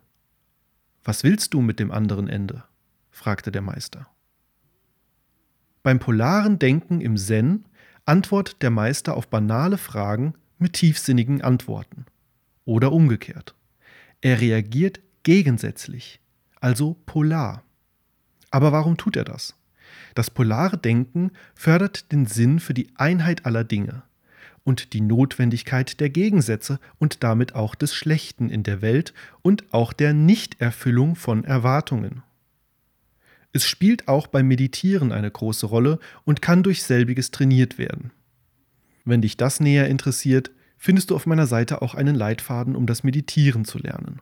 [1.04, 2.64] Was willst du mit dem anderen Ende?
[3.10, 4.08] fragte der Meister.
[5.82, 7.64] Beim polaren Denken im Zen
[8.04, 12.06] antwortet der Meister auf banale Fragen mit tiefsinnigen Antworten.
[12.64, 13.54] Oder umgekehrt.
[14.20, 16.20] Er reagiert gegensätzlich,
[16.60, 17.62] also polar.
[18.50, 19.54] Aber warum tut er das?
[20.14, 24.02] Das polare Denken fördert den Sinn für die Einheit aller Dinge
[24.68, 29.94] und die Notwendigkeit der Gegensätze und damit auch des Schlechten in der Welt und auch
[29.94, 32.22] der Nichterfüllung von Erwartungen.
[33.54, 38.10] Es spielt auch beim Meditieren eine große Rolle und kann durch selbiges trainiert werden.
[39.06, 43.02] Wenn dich das näher interessiert, findest du auf meiner Seite auch einen Leitfaden, um das
[43.02, 44.20] Meditieren zu lernen.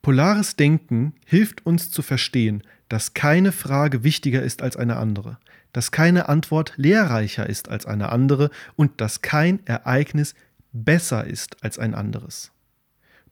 [0.00, 5.36] Polares Denken hilft uns zu verstehen, dass keine Frage wichtiger ist als eine andere,
[5.76, 10.34] dass keine Antwort lehrreicher ist als eine andere und dass kein Ereignis
[10.72, 12.50] besser ist als ein anderes.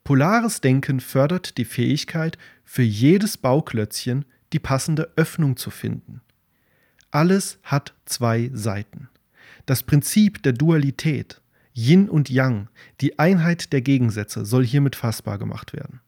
[0.03, 6.21] Polares Denken fördert die Fähigkeit, für jedes Bauklötzchen die passende Öffnung zu finden.
[7.09, 9.09] Alles hat zwei Seiten.
[9.65, 11.41] Das Prinzip der Dualität,
[11.73, 12.69] Yin und Yang,
[13.01, 15.99] die Einheit der Gegensätze soll hiermit fassbar gemacht werden.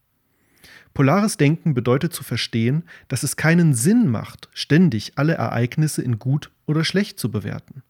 [0.97, 6.49] Polares Denken bedeutet zu verstehen, dass es keinen Sinn macht, ständig alle Ereignisse in gut
[6.65, 7.83] oder schlecht zu bewerten.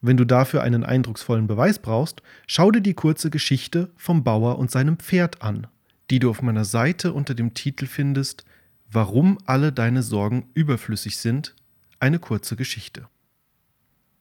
[0.00, 4.70] Wenn du dafür einen eindrucksvollen Beweis brauchst, schau dir die kurze Geschichte vom Bauer und
[4.70, 5.66] seinem Pferd an,
[6.10, 8.46] die du auf meiner Seite unter dem Titel findest
[8.90, 11.54] Warum alle deine Sorgen überflüssig sind,
[12.00, 13.08] eine kurze Geschichte.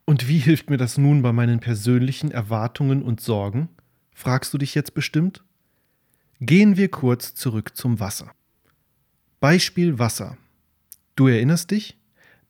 [0.03, 3.69] Und wie hilft mir das nun bei meinen persönlichen Erwartungen und Sorgen?
[4.13, 5.45] fragst du dich jetzt bestimmt?
[6.43, 8.33] Gehen wir kurz zurück zum Wasser.
[9.39, 10.39] Beispiel Wasser.
[11.15, 11.99] Du erinnerst dich?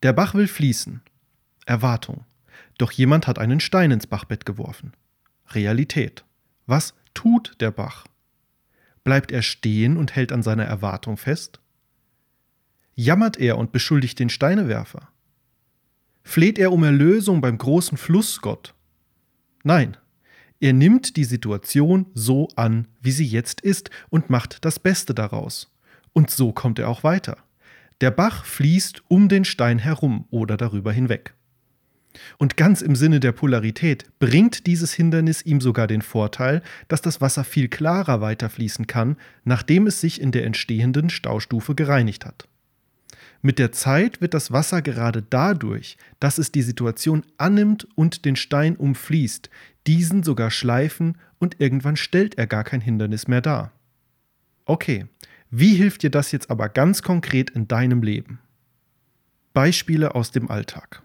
[0.02, 1.02] Der Bach will fließen.
[1.66, 2.24] Erwartung.
[2.78, 4.94] Doch jemand hat einen Stein ins Bachbett geworfen.
[5.50, 6.24] Realität.
[6.64, 8.06] Was tut der Bach?
[9.04, 11.60] Bleibt er stehen und hält an seiner Erwartung fest?
[12.94, 15.10] Jammert er und beschuldigt den Steinewerfer?
[16.22, 18.72] Fleht er um Erlösung beim großen Flussgott?
[19.64, 19.98] Nein,
[20.62, 25.74] er nimmt die Situation so an, wie sie jetzt ist und macht das Beste daraus.
[26.12, 27.36] Und so kommt er auch weiter.
[28.00, 31.34] Der Bach fließt um den Stein herum oder darüber hinweg.
[32.38, 37.20] Und ganz im Sinne der Polarität bringt dieses Hindernis ihm sogar den Vorteil, dass das
[37.20, 42.46] Wasser viel klarer weiterfließen kann, nachdem es sich in der entstehenden Staustufe gereinigt hat.
[43.44, 48.36] Mit der Zeit wird das Wasser gerade dadurch, dass es die Situation annimmt und den
[48.36, 49.50] Stein umfließt,
[49.88, 53.72] diesen sogar schleifen und irgendwann stellt er gar kein Hindernis mehr dar.
[54.64, 55.06] Okay,
[55.50, 58.38] wie hilft dir das jetzt aber ganz konkret in deinem Leben?
[59.52, 61.02] Beispiele aus dem Alltag.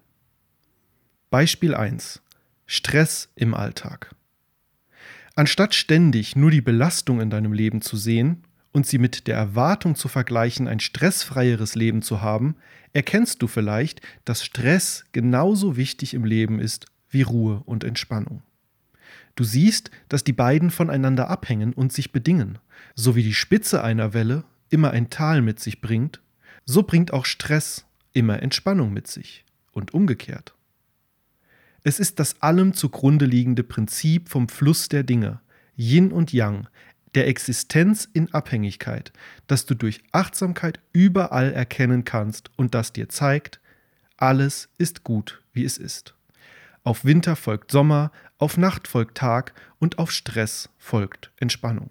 [1.31, 2.21] Beispiel 1.
[2.67, 4.15] Stress im Alltag.
[5.35, 8.43] Anstatt ständig nur die Belastung in deinem Leben zu sehen,
[8.77, 12.55] und sie mit der Erwartung zu vergleichen, ein stressfreieres Leben zu haben,
[12.93, 18.43] erkennst du vielleicht, dass Stress genauso wichtig im Leben ist wie Ruhe und Entspannung.
[19.35, 22.59] Du siehst, dass die beiden voneinander abhängen und sich bedingen.
[22.93, 26.21] So wie die Spitze einer Welle immer ein Tal mit sich bringt,
[26.63, 30.53] so bringt auch Stress immer Entspannung mit sich und umgekehrt.
[31.81, 35.39] Es ist das allem zugrunde liegende Prinzip vom Fluss der Dinge,
[35.77, 36.67] Yin und Yang,
[37.17, 39.11] der Existenz in Abhängigkeit,
[39.47, 43.59] das du durch Achtsamkeit überall erkennen kannst und das dir zeigt,
[44.17, 46.13] alles ist gut, wie es ist.
[46.83, 51.89] Auf Winter folgt Sommer, auf Nacht folgt Tag und auf Stress folgt Entspannung.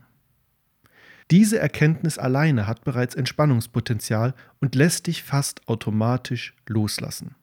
[1.33, 7.35] Diese Erkenntnis alleine hat bereits Entspannungspotenzial und lässt dich fast automatisch loslassen.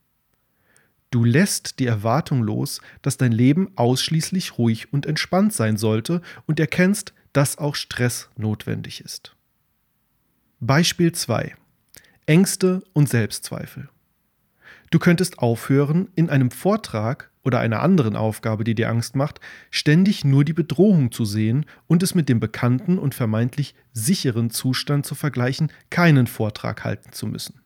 [1.12, 6.62] Du lässt die Erwartung los, dass dein Leben ausschließlich ruhig und entspannt sein sollte und
[6.62, 9.36] erkennst, dass auch Stress notwendig ist.
[10.60, 11.56] Beispiel 2.
[12.26, 13.90] Ängste und Selbstzweifel.
[14.92, 19.40] Du könntest aufhören, in einem Vortrag oder einer anderen Aufgabe, die dir Angst macht,
[19.72, 25.06] ständig nur die Bedrohung zu sehen und es mit dem bekannten und vermeintlich sicheren Zustand
[25.06, 27.60] zu vergleichen, keinen Vortrag halten zu müssen.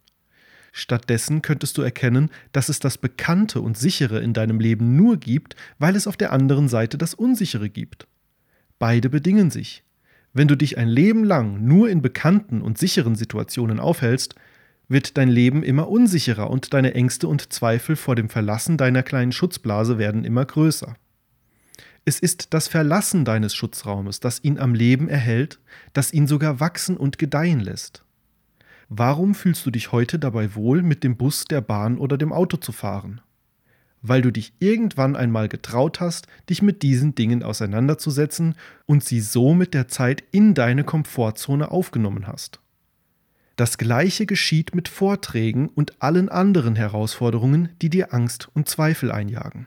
[0.72, 5.56] Stattdessen könntest du erkennen, dass es das Bekannte und Sichere in deinem Leben nur gibt,
[5.80, 8.08] weil es auf der anderen Seite das Unsichere gibt.
[8.80, 9.84] Beide bedingen sich.
[10.34, 14.36] Wenn du dich ein Leben lang nur in bekannten und sicheren Situationen aufhältst,
[14.88, 19.32] wird dein Leben immer unsicherer und deine Ängste und Zweifel vor dem Verlassen deiner kleinen
[19.32, 20.96] Schutzblase werden immer größer.
[22.06, 25.60] Es ist das Verlassen deines Schutzraumes, das ihn am Leben erhält,
[25.92, 28.06] das ihn sogar wachsen und gedeihen lässt.
[28.88, 32.56] Warum fühlst du dich heute dabei wohl, mit dem Bus, der Bahn oder dem Auto
[32.56, 33.20] zu fahren?
[34.02, 38.56] Weil du dich irgendwann einmal getraut hast, dich mit diesen Dingen auseinanderzusetzen
[38.86, 42.60] und sie so mit der Zeit in deine Komfortzone aufgenommen hast.
[43.58, 49.66] Das gleiche geschieht mit Vorträgen und allen anderen Herausforderungen, die dir Angst und Zweifel einjagen.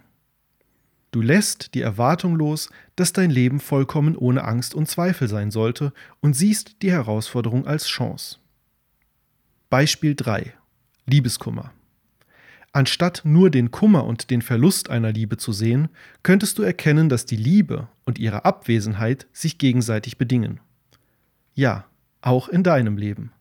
[1.10, 5.92] Du lässt die Erwartung los, dass dein Leben vollkommen ohne Angst und Zweifel sein sollte
[6.20, 8.36] und siehst die Herausforderung als Chance.
[9.70, 10.52] Beispiel 3.
[11.06, 11.72] Liebeskummer.
[12.72, 15.88] Anstatt nur den Kummer und den Verlust einer Liebe zu sehen,
[16.22, 20.60] könntest du erkennen, dass die Liebe und ihre Abwesenheit sich gegenseitig bedingen.
[21.54, 21.86] Ja,
[22.20, 23.32] auch in deinem Leben.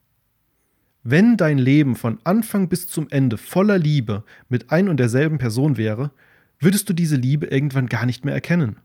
[1.03, 5.77] Wenn dein Leben von Anfang bis zum Ende voller Liebe mit ein und derselben Person
[5.77, 6.11] wäre,
[6.59, 8.77] würdest du diese Liebe irgendwann gar nicht mehr erkennen.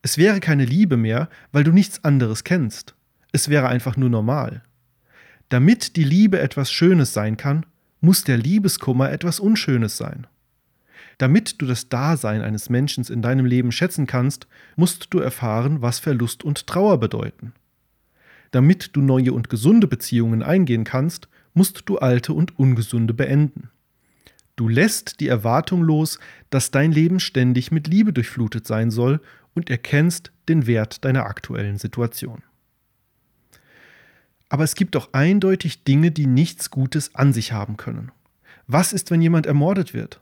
[0.00, 2.94] Es wäre keine Liebe mehr, weil du nichts anderes kennst.
[3.30, 4.62] Es wäre einfach nur normal.
[5.48, 7.64] Damit die Liebe etwas Schönes sein kann,
[8.02, 10.26] muss der Liebeskummer etwas Unschönes sein.
[11.16, 16.00] Damit du das Dasein eines Menschen in deinem Leben schätzen kannst, musst du erfahren, was
[16.00, 17.54] Verlust und Trauer bedeuten.
[18.50, 23.70] Damit du neue und gesunde Beziehungen eingehen kannst, musst du alte und ungesunde beenden.
[24.56, 26.18] Du lässt die Erwartung los,
[26.50, 29.20] dass dein Leben ständig mit Liebe durchflutet sein soll
[29.54, 32.42] und erkennst den Wert deiner aktuellen Situation.
[34.52, 38.12] Aber es gibt auch eindeutig Dinge, die nichts Gutes an sich haben können.
[38.66, 40.20] Was ist, wenn jemand ermordet wird?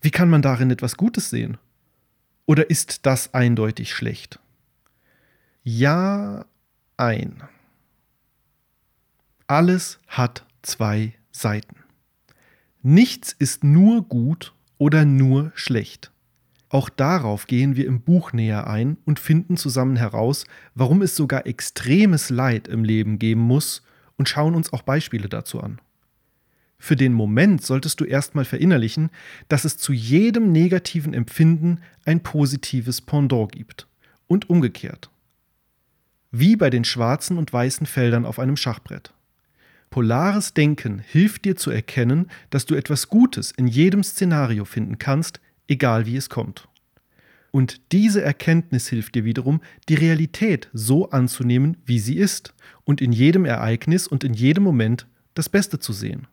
[0.00, 1.58] Wie kann man darin etwas Gutes sehen?
[2.44, 4.40] Oder ist das eindeutig schlecht?
[5.62, 6.44] Ja,
[6.96, 7.44] ein.
[9.46, 11.76] Alles hat zwei Seiten.
[12.82, 16.10] Nichts ist nur gut oder nur schlecht.
[16.70, 21.46] Auch darauf gehen wir im Buch näher ein und finden zusammen heraus, warum es sogar
[21.46, 23.82] extremes Leid im Leben geben muss
[24.16, 25.80] und schauen uns auch Beispiele dazu an.
[26.78, 29.10] Für den Moment solltest du erstmal verinnerlichen,
[29.48, 33.88] dass es zu jedem negativen Empfinden ein positives Pendant gibt
[34.26, 35.10] und umgekehrt.
[36.30, 39.12] Wie bei den schwarzen und weißen Feldern auf einem Schachbrett.
[39.90, 45.40] Polares Denken hilft dir zu erkennen, dass du etwas Gutes in jedem Szenario finden kannst,
[45.68, 46.68] egal wie es kommt.
[47.50, 52.54] Und diese Erkenntnis hilft dir wiederum, die Realität so anzunehmen, wie sie ist,
[52.84, 56.26] und in jedem Ereignis und in jedem Moment das Beste zu sehen.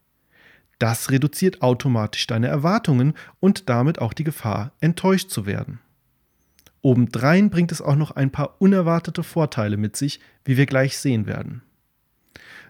[0.79, 5.79] Das reduziert automatisch deine Erwartungen und damit auch die Gefahr, enttäuscht zu werden.
[6.81, 11.25] Obendrein bringt es auch noch ein paar unerwartete Vorteile mit sich, wie wir gleich sehen
[11.25, 11.61] werden.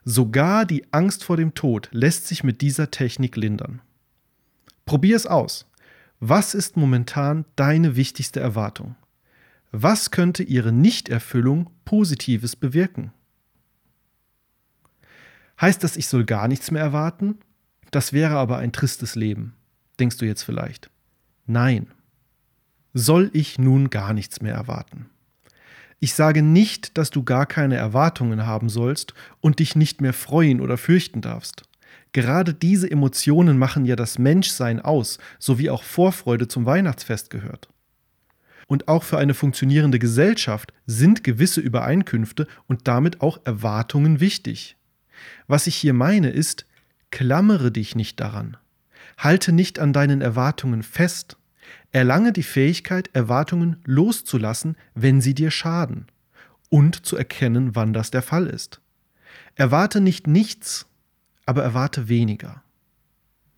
[0.06, 3.82] Sogar die Angst vor dem Tod lässt sich mit dieser Technik lindern.
[4.86, 5.66] Probier es aus.
[6.20, 8.96] Was ist momentan deine wichtigste Erwartung?
[9.72, 13.12] Was könnte ihre Nichterfüllung Positives bewirken?
[15.60, 17.40] Heißt das, ich soll gar nichts mehr erwarten?
[17.92, 19.54] Das wäre aber ein tristes Leben,
[20.00, 20.90] denkst du jetzt vielleicht.
[21.46, 21.88] Nein.
[22.94, 25.10] Soll ich nun gar nichts mehr erwarten?
[26.00, 30.62] Ich sage nicht, dass du gar keine Erwartungen haben sollst und dich nicht mehr freuen
[30.62, 31.64] oder fürchten darfst.
[32.16, 37.68] Gerade diese Emotionen machen ja das Menschsein aus, so wie auch Vorfreude zum Weihnachtsfest gehört.
[38.68, 44.78] Und auch für eine funktionierende Gesellschaft sind gewisse Übereinkünfte und damit auch Erwartungen wichtig.
[45.48, 46.66] Was ich hier meine ist,
[47.12, 48.56] klammere dich nicht daran.
[49.18, 51.36] Halte nicht an deinen Erwartungen fest.
[51.92, 56.06] Erlange die Fähigkeit, Erwartungen loszulassen, wenn sie dir schaden
[56.70, 58.80] und zu erkennen, wann das der Fall ist.
[59.56, 60.88] Erwarte nicht nichts,
[61.46, 62.64] aber erwarte weniger.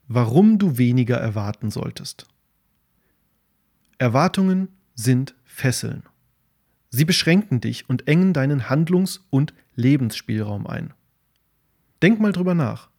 [0.08, 2.28] Warum du weniger erwarten solltest.
[3.98, 6.04] Erwartungen sind Fesseln.
[6.90, 10.94] Sie beschränken dich und engen deinen Handlungs- und Lebensspielraum ein.
[12.02, 12.90] Denk mal drüber nach.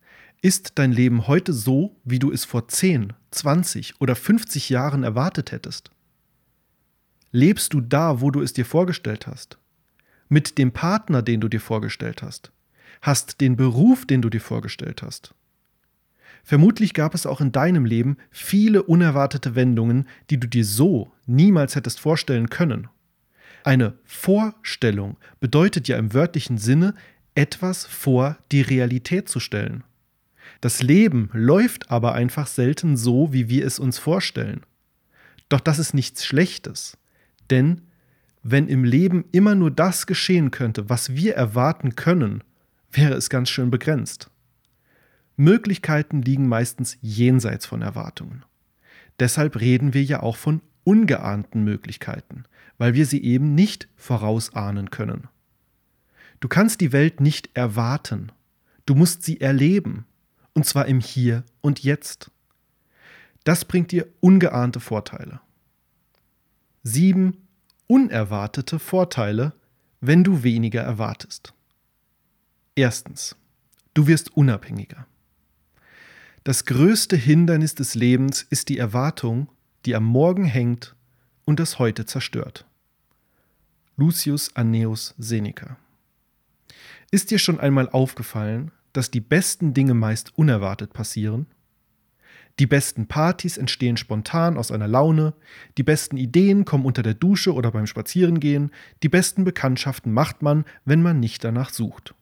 [0.40, 5.51] Ist dein Leben heute so, wie du es vor 10, 20 oder 50 Jahren erwartet
[5.51, 5.90] hättest?
[7.33, 9.59] Lebst du da, wo du es dir vorgestellt hast?
[10.29, 12.53] Mit dem Partner, den du dir vorgestellt hast?
[13.03, 15.35] Hast den Beruf, den du dir vorgestellt hast?
[16.43, 21.77] Vermutlich gab es auch in deinem Leben viele unerwartete Wendungen, die du dir so niemals
[21.77, 22.89] hättest vorstellen können.
[23.65, 26.95] Eine Vorstellung bedeutet ja im wörtlichen Sinne,
[27.35, 29.85] etwas vor die Realität zu stellen.
[30.61, 34.63] Das Leben läuft aber einfach selten so, wie wir es uns vorstellen.
[35.49, 36.97] Doch das ist nichts Schlechtes,
[37.51, 37.83] denn
[38.43, 42.43] wenn im Leben immer nur das geschehen könnte, was wir erwarten können,
[42.90, 44.31] wäre es ganz schön begrenzt.
[45.37, 48.44] Möglichkeiten liegen meistens jenseits von Erwartungen.
[49.20, 52.44] Deshalb reden wir ja auch von ungeahnten Möglichkeiten,
[52.77, 55.29] weil wir sie eben nicht vorausahnen können.
[56.40, 58.33] Du kannst die Welt nicht erwarten,
[58.87, 60.07] du musst sie erleben,
[60.55, 62.31] und zwar im Hier und Jetzt.
[63.44, 65.40] Das bringt dir ungeahnte Vorteile.
[66.83, 67.48] Sieben
[67.87, 69.53] unerwartete Vorteile,
[70.01, 71.55] wenn du weniger erwartest.
[72.79, 73.35] Erstens,
[73.93, 75.09] du wirst unabhängiger.
[76.45, 79.49] Das größte Hindernis des Lebens ist die Erwartung,
[79.85, 80.95] die am Morgen hängt
[81.45, 82.67] und das Heute zerstört.
[83.97, 85.77] Lucius Anneus Seneca.
[87.11, 91.47] Ist dir schon einmal aufgefallen, dass die besten Dinge meist unerwartet passieren?
[92.61, 95.35] Die besten Partys entstehen spontan aus einer Laune,
[95.79, 98.71] die besten Ideen kommen unter der Dusche oder beim Spazierengehen,
[99.03, 102.14] die besten Bekanntschaften macht man, wenn man nicht danach sucht.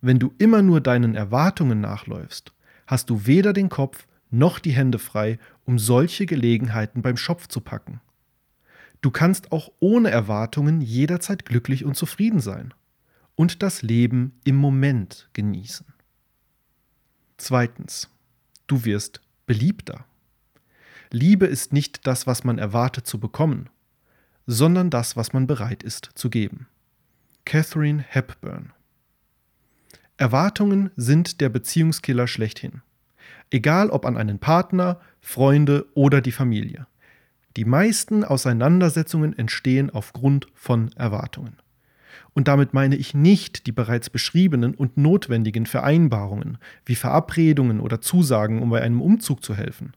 [0.00, 2.52] Wenn du immer nur deinen Erwartungen nachläufst,
[2.86, 7.60] hast du weder den Kopf noch die Hände frei, um solche Gelegenheiten beim Schopf zu
[7.60, 8.00] packen.
[9.02, 12.74] Du kannst auch ohne Erwartungen jederzeit glücklich und zufrieden sein
[13.34, 15.86] und das Leben im Moment genießen.
[17.38, 18.10] Zweitens,
[18.66, 20.04] du wirst beliebter.
[21.10, 23.68] Liebe ist nicht das, was man erwartet zu bekommen,
[24.46, 26.68] sondern das, was man bereit ist zu geben.
[27.44, 28.72] Catherine Hepburn
[30.20, 32.82] Erwartungen sind der Beziehungskiller schlechthin.
[33.50, 36.86] Egal ob an einen Partner, Freunde oder die Familie.
[37.56, 41.56] Die meisten Auseinandersetzungen entstehen aufgrund von Erwartungen.
[42.34, 48.60] Und damit meine ich nicht die bereits beschriebenen und notwendigen Vereinbarungen, wie Verabredungen oder Zusagen,
[48.60, 49.94] um bei einem Umzug zu helfen.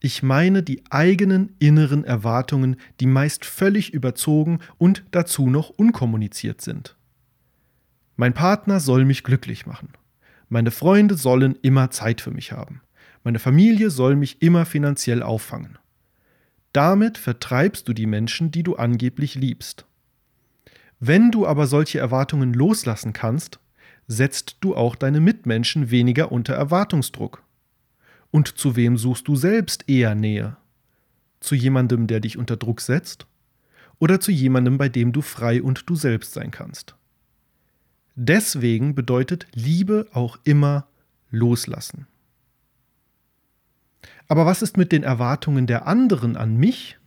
[0.00, 6.97] Ich meine die eigenen inneren Erwartungen, die meist völlig überzogen und dazu noch unkommuniziert sind.
[8.20, 9.90] Mein Partner soll mich glücklich machen.
[10.48, 12.80] Meine Freunde sollen immer Zeit für mich haben.
[13.22, 15.78] Meine Familie soll mich immer finanziell auffangen.
[16.72, 19.86] Damit vertreibst du die Menschen, die du angeblich liebst.
[20.98, 23.60] Wenn du aber solche Erwartungen loslassen kannst,
[24.08, 27.44] setzt du auch deine Mitmenschen weniger unter Erwartungsdruck.
[28.32, 30.56] Und zu wem suchst du selbst eher Nähe?
[31.38, 33.28] Zu jemandem, der dich unter Druck setzt?
[34.00, 36.97] Oder zu jemandem, bei dem du frei und du selbst sein kannst?
[38.20, 40.88] Deswegen bedeutet Liebe auch immer
[41.30, 42.08] loslassen.
[44.26, 46.98] Aber was ist mit den Erwartungen der anderen an mich?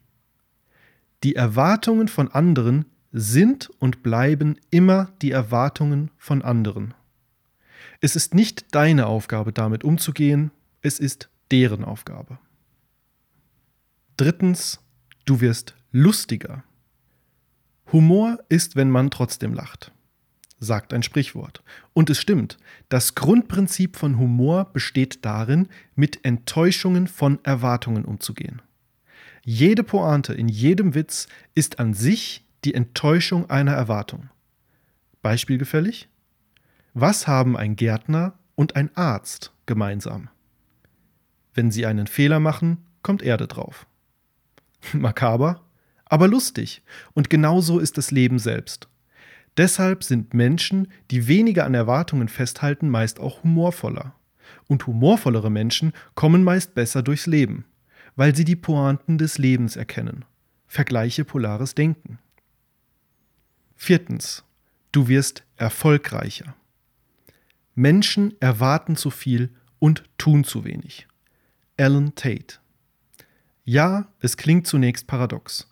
[1.26, 6.93] Die Erwartungen von anderen sind und bleiben immer die Erwartungen von anderen.
[8.00, 12.39] Es ist nicht deine Aufgabe, damit umzugehen, es ist deren Aufgabe.
[14.15, 14.80] Drittens,
[15.26, 16.63] du wirst lustiger.
[17.91, 19.91] Humor ist, wenn man trotzdem lacht,
[20.62, 21.63] sagt ein Sprichwort.
[21.93, 28.62] Und es stimmt, das Grundprinzip von Humor besteht darin, mit Enttäuschungen von Erwartungen umzugehen.
[29.43, 34.30] Jede Pointe in jedem Witz ist an sich die Enttäuschung einer Erwartung.
[35.24, 36.07] Beispielgefällig?
[36.93, 40.30] Was haben ein Gärtner und ein Arzt gemeinsam?
[41.55, 43.88] Wenn sie einen Fehler machen, kommt Erde drauf.
[44.93, 45.62] Makaber,
[46.05, 46.84] aber lustig.
[47.14, 48.90] Und genauso ist das Leben selbst.
[49.58, 54.16] Deshalb sind Menschen, die weniger an Erwartungen festhalten, meist auch humorvoller.
[54.68, 57.66] Und humorvollere Menschen kommen meist besser durchs Leben,
[58.16, 60.26] weil sie die Pointen des Lebens erkennen.
[60.68, 62.20] Vergleiche polares Denken.
[63.76, 64.43] Viertens,
[64.91, 66.56] du wirst erfolgreicher.
[67.76, 69.49] Menschen erwarten zu viel
[69.80, 71.08] und tun zu wenig.
[71.78, 72.60] Alan Tate.
[73.64, 75.70] Ja, es klingt zunächst paradox.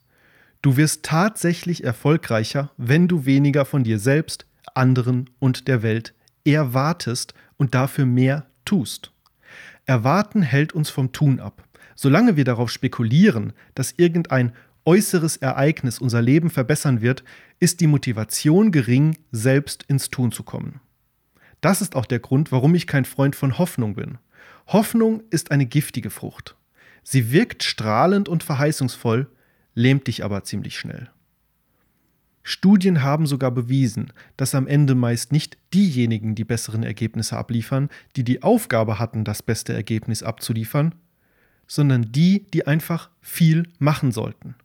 [0.61, 4.45] Du wirst tatsächlich erfolgreicher, wenn du weniger von dir selbst,
[4.75, 6.13] anderen und der Welt
[6.45, 9.11] erwartest und dafür mehr tust.
[9.85, 11.63] Erwarten hält uns vom Tun ab.
[11.95, 14.53] Solange wir darauf spekulieren, dass irgendein
[14.85, 17.23] äußeres Ereignis unser Leben verbessern wird,
[17.59, 20.79] ist die Motivation gering, selbst ins Tun zu kommen.
[21.61, 24.17] Das ist auch der Grund, warum ich kein Freund von Hoffnung bin.
[24.67, 26.55] Hoffnung ist eine giftige Frucht.
[27.03, 29.27] Sie wirkt strahlend und verheißungsvoll,
[29.75, 31.09] lähmt dich aber ziemlich schnell.
[32.43, 38.23] Studien haben sogar bewiesen, dass am Ende meist nicht diejenigen die besseren Ergebnisse abliefern, die
[38.23, 40.95] die Aufgabe hatten, das beste Ergebnis abzuliefern,
[41.67, 44.55] sondern die, die einfach viel machen sollten.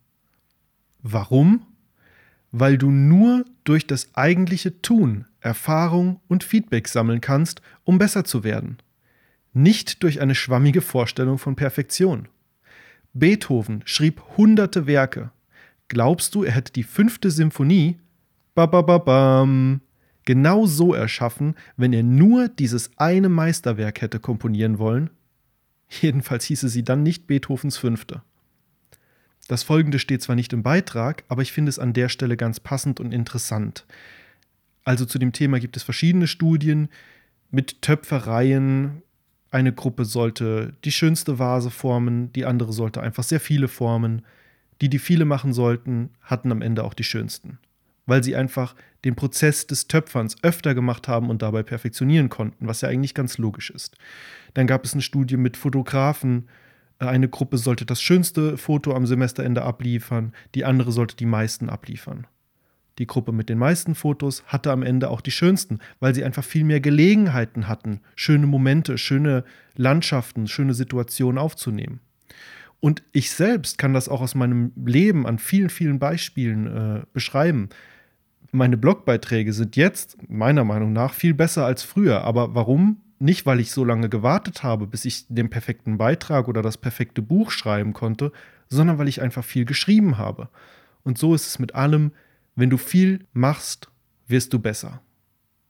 [1.03, 1.67] Warum?
[2.51, 8.43] Weil du nur durch das eigentliche Tun Erfahrung und Feedback sammeln kannst, um besser zu
[8.43, 8.77] werden.
[9.53, 12.27] Nicht durch eine schwammige Vorstellung von Perfektion.
[13.15, 15.31] Beethoven schrieb hunderte Werke.
[15.87, 17.97] Glaubst du, er hätte die fünfte Symphonie
[18.55, 19.81] babababam,
[20.25, 25.09] genau so erschaffen, wenn er nur dieses eine Meisterwerk hätte komponieren wollen?
[25.87, 28.21] Jedenfalls hieße sie dann nicht Beethovens fünfte.
[29.47, 32.59] Das folgende steht zwar nicht im Beitrag, aber ich finde es an der Stelle ganz
[32.59, 33.85] passend und interessant.
[34.83, 36.89] Also zu dem Thema gibt es verschiedene Studien
[37.49, 39.03] mit Töpfereien.
[39.55, 44.25] Eine Gruppe sollte die schönste Vase formen, die andere sollte einfach sehr viele formen.
[44.81, 47.57] Die, die viele machen sollten, hatten am Ende auch die schönsten,
[48.05, 48.75] weil sie einfach
[49.05, 53.37] den Prozess des Töpferns öfter gemacht haben und dabei perfektionieren konnten, was ja eigentlich ganz
[53.37, 53.95] logisch ist.
[54.55, 56.49] Dann gab es eine Studie mit Fotografen,
[56.99, 62.27] eine Gruppe sollte das schönste Foto am Semesterende abliefern, die andere sollte die meisten abliefern.
[62.97, 66.43] Die Gruppe mit den meisten Fotos hatte am Ende auch die schönsten, weil sie einfach
[66.43, 69.43] viel mehr Gelegenheiten hatten, schöne Momente, schöne
[69.75, 71.99] Landschaften, schöne Situationen aufzunehmen.
[72.79, 77.69] Und ich selbst kann das auch aus meinem Leben an vielen, vielen Beispielen äh, beschreiben.
[78.51, 82.23] Meine Blogbeiträge sind jetzt meiner Meinung nach viel besser als früher.
[82.23, 83.01] Aber warum?
[83.17, 87.21] Nicht, weil ich so lange gewartet habe, bis ich den perfekten Beitrag oder das perfekte
[87.21, 88.31] Buch schreiben konnte,
[88.69, 90.49] sondern weil ich einfach viel geschrieben habe.
[91.03, 92.11] Und so ist es mit allem,
[92.55, 93.89] wenn du viel machst,
[94.27, 95.01] wirst du besser.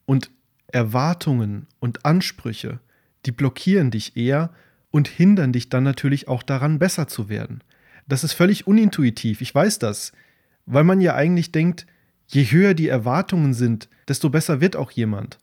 [0.05, 0.31] Und
[0.67, 2.79] Erwartungen und Ansprüche,
[3.25, 4.51] die blockieren dich eher
[4.91, 7.63] und hindern dich dann natürlich auch daran, besser zu werden.
[8.07, 10.11] Das ist völlig unintuitiv, ich weiß das,
[10.65, 11.87] weil man ja eigentlich denkt,
[12.27, 15.39] je höher die Erwartungen sind, desto besser wird auch jemand.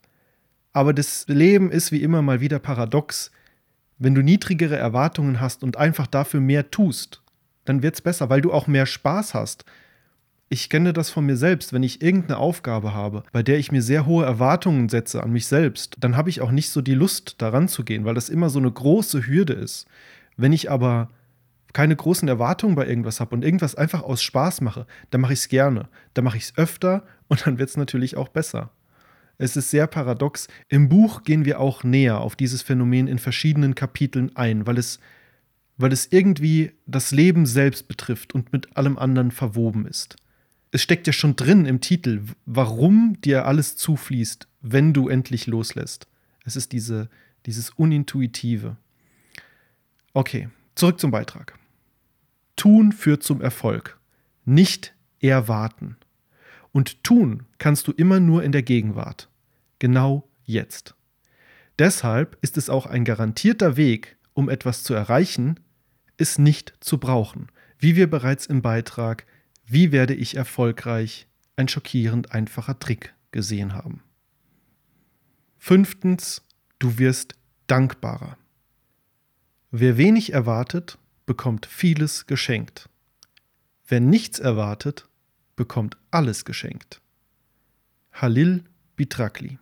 [0.71, 3.31] Aber das Leben ist wie immer mal wieder paradox.
[3.99, 7.21] Wenn du niedrigere Erwartungen hast und einfach dafür mehr tust,
[7.65, 9.65] dann wird es besser, weil du auch mehr Spaß hast,
[10.53, 13.81] ich kenne das von mir selbst, wenn ich irgendeine Aufgabe habe, bei der ich mir
[13.81, 17.41] sehr hohe Erwartungen setze an mich selbst, dann habe ich auch nicht so die Lust,
[17.41, 19.87] daran zu gehen, weil das immer so eine große Hürde ist.
[20.37, 21.09] Wenn ich aber
[21.73, 25.39] keine großen Erwartungen bei irgendwas habe und irgendwas einfach aus Spaß mache, dann mache ich
[25.39, 25.89] es gerne.
[26.13, 28.69] Dann mache ich es öfter und dann wird es natürlich auch besser.
[29.39, 30.47] Es ist sehr paradox.
[30.69, 34.99] Im Buch gehen wir auch näher auf dieses Phänomen in verschiedenen Kapiteln ein, weil es,
[35.77, 40.17] weil es irgendwie das Leben selbst betrifft und mit allem anderen verwoben ist
[40.73, 46.07] es steckt ja schon drin im Titel, warum dir alles zufließt, wenn du endlich loslässt.
[46.45, 47.09] Es ist diese,
[47.45, 48.75] dieses Unintuitive.
[50.13, 51.59] Okay, zurück zum Beitrag.
[52.55, 53.99] Tun führt zum Erfolg,
[54.45, 55.95] nicht erwarten.
[56.71, 59.29] Und tun kannst du immer nur in der Gegenwart,
[59.77, 60.95] genau jetzt.
[61.77, 65.59] Deshalb ist es auch ein garantierter Weg, um etwas zu erreichen,
[66.17, 69.27] es nicht zu brauchen, wie wir bereits im Beitrag
[69.65, 71.27] wie werde ich erfolgreich?
[71.55, 74.01] Ein schockierend einfacher Trick gesehen haben.
[75.57, 76.41] Fünftens,
[76.79, 77.35] du wirst
[77.67, 78.37] dankbarer.
[79.71, 82.89] Wer wenig erwartet, bekommt vieles geschenkt.
[83.87, 85.07] Wer nichts erwartet,
[85.55, 87.01] bekommt alles geschenkt.
[88.11, 88.63] Halil
[88.95, 89.59] Bitrakli.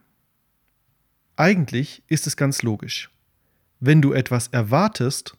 [1.36, 3.10] Eigentlich ist es ganz logisch.
[3.80, 5.38] Wenn du etwas erwartest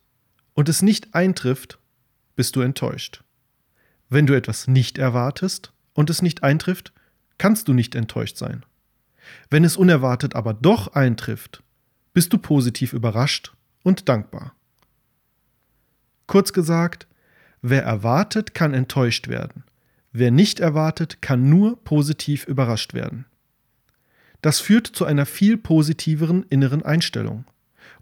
[0.55, 1.79] und es nicht eintrifft,
[2.35, 3.23] bist du enttäuscht.
[4.13, 6.93] Wenn du etwas nicht erwartest und es nicht eintrifft,
[7.39, 8.63] kannst du nicht enttäuscht sein.
[9.49, 11.63] Wenn es unerwartet aber doch eintrifft,
[12.13, 14.55] bist du positiv überrascht und dankbar.
[16.27, 17.07] Kurz gesagt,
[17.63, 19.65] wer erwartet, kann enttäuscht werden.
[20.13, 23.25] Wer nicht erwartet, kann nur positiv überrascht werden.
[24.43, 27.47] Das führt zu einer viel positiveren inneren Einstellung.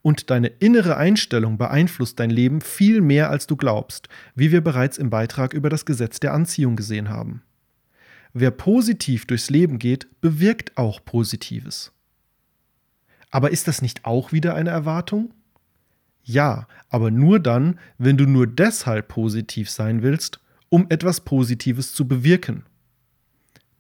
[0.03, 4.97] Und deine innere Einstellung beeinflusst dein Leben viel mehr, als du glaubst, wie wir bereits
[4.97, 7.43] im Beitrag über das Gesetz der Anziehung gesehen haben.
[8.33, 11.93] Wer positiv durchs Leben geht, bewirkt auch Positives.
[13.31, 15.35] Aber ist das nicht auch wieder eine Erwartung?
[16.23, 22.07] Ja, aber nur dann, wenn du nur deshalb positiv sein willst, um etwas Positives zu
[22.07, 22.65] bewirken.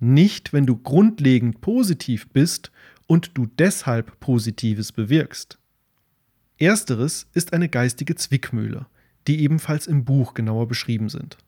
[0.01, 2.73] Nicht, wenn du grundlegend positiv bist
[3.07, 5.60] und du deshalb Positives bewirkst.
[6.61, 8.87] Ersteres ist eine geistige Zwickmühle,
[9.27, 11.39] die ebenfalls im Buch genauer beschrieben sind.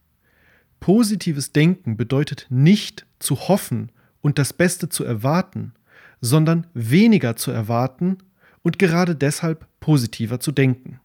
[0.81, 3.93] Positives Denken bedeutet nicht zu hoffen
[4.23, 5.75] und das Beste zu erwarten,
[6.23, 8.19] sondern weniger zu erwarten
[8.63, 10.99] und gerade deshalb positiver zu denken.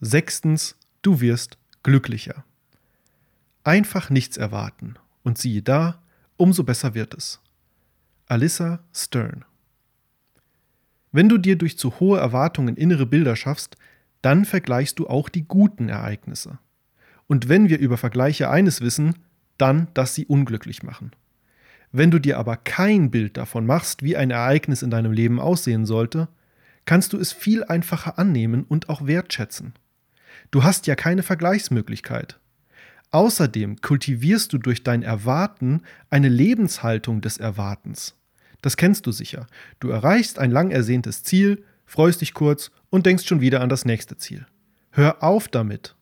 [0.00, 2.44] Sechstens, du wirst glücklicher.
[3.62, 6.02] Einfach nichts erwarten und siehe da,
[6.36, 7.40] umso besser wird es.
[8.26, 9.46] Alyssa Stern
[11.14, 13.76] Wenn du dir durch zu hohe Erwartungen innere Bilder schaffst,
[14.20, 16.58] dann vergleichst du auch die guten Ereignisse.
[17.28, 19.14] Und wenn wir über Vergleiche eines wissen,
[19.56, 21.12] dann, dass sie unglücklich machen.
[21.92, 25.86] Wenn du dir aber kein Bild davon machst, wie ein Ereignis in deinem Leben aussehen
[25.86, 26.26] sollte,
[26.84, 29.74] kannst du es viel einfacher annehmen und auch wertschätzen.
[30.50, 32.40] Du hast ja keine Vergleichsmöglichkeit.
[33.12, 38.16] Außerdem kultivierst du durch dein Erwarten eine Lebenshaltung des Erwartens.
[38.64, 39.46] Das kennst du sicher.
[39.78, 43.84] Du erreichst ein lang ersehntes Ziel, freust dich kurz und denkst schon wieder an das
[43.84, 44.46] nächste Ziel.
[44.90, 45.96] Hör auf damit.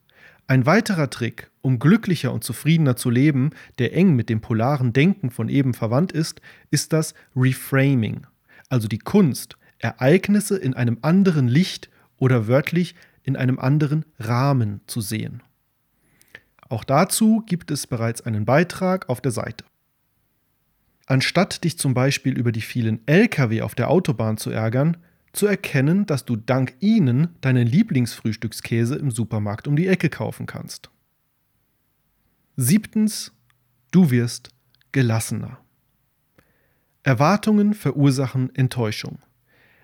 [0.46, 3.50] Ein weiterer Trick, um glücklicher und zufriedener zu leben,
[3.80, 6.40] der eng mit dem polaren Denken von eben verwandt ist,
[6.70, 8.28] ist das Reframing,
[8.68, 12.94] also die Kunst, Ereignisse in einem anderen Licht oder wörtlich
[13.24, 15.42] in einem anderen Rahmen zu sehen.
[16.68, 19.64] Auch dazu gibt es bereits einen Beitrag auf der Seite.
[21.06, 24.96] Anstatt dich zum Beispiel über die vielen Lkw auf der Autobahn zu ärgern,
[25.32, 30.90] zu erkennen, dass du dank ihnen deinen Lieblingsfrühstückskäse im Supermarkt um die Ecke kaufen kannst.
[32.56, 33.32] Siebtens,
[33.90, 34.50] du wirst
[34.92, 35.58] gelassener.
[37.02, 39.18] Erwartungen verursachen Enttäuschung.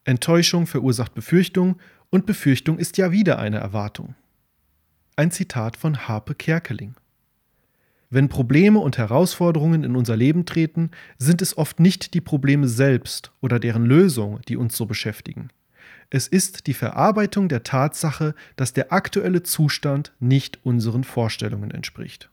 [0.04, 4.14] Enttäuschung verursacht Befürchtung und Befürchtung ist ja wieder eine Erwartung.
[5.16, 6.94] Ein Zitat von Harpe Kerkeling.
[8.10, 13.32] Wenn Probleme und Herausforderungen in unser Leben treten, sind es oft nicht die Probleme selbst
[13.42, 15.50] oder deren Lösung, die uns so beschäftigen.
[16.08, 22.30] Es ist die Verarbeitung der Tatsache, dass der aktuelle Zustand nicht unseren Vorstellungen entspricht.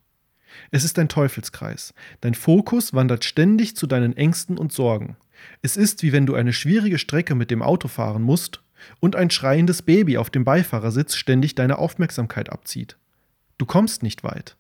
[0.72, 1.94] Es ist ein Teufelskreis.
[2.22, 5.18] Dein Fokus wandert ständig zu deinen Ängsten und Sorgen.
[5.62, 8.62] Es ist wie wenn du eine schwierige Strecke mit dem Auto fahren musst
[9.02, 12.98] und ein schreiendes Baby auf dem Beifahrersitz ständig deine Aufmerksamkeit abzieht.
[13.58, 14.56] Du kommst nicht weit.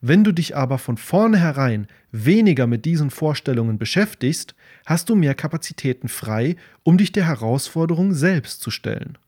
[0.00, 4.54] Wenn du dich aber von vornherein weniger mit diesen Vorstellungen beschäftigst,
[4.86, 9.18] hast du mehr Kapazitäten frei, um dich der Herausforderung selbst zu stellen.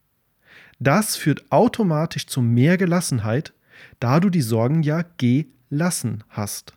[0.79, 3.53] Das führt automatisch zu mehr Gelassenheit,
[3.99, 6.73] da du die Sorgen ja gelassen hast.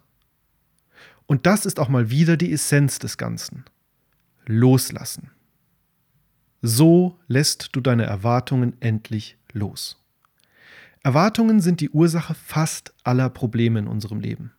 [1.25, 3.63] Und das ist auch mal wieder die Essenz des Ganzen.
[4.45, 5.31] Loslassen.
[6.61, 10.02] So lässt du deine Erwartungen endlich los.
[11.05, 14.53] Erwartungen sind die Ursache fast aller Probleme in unserem Leben.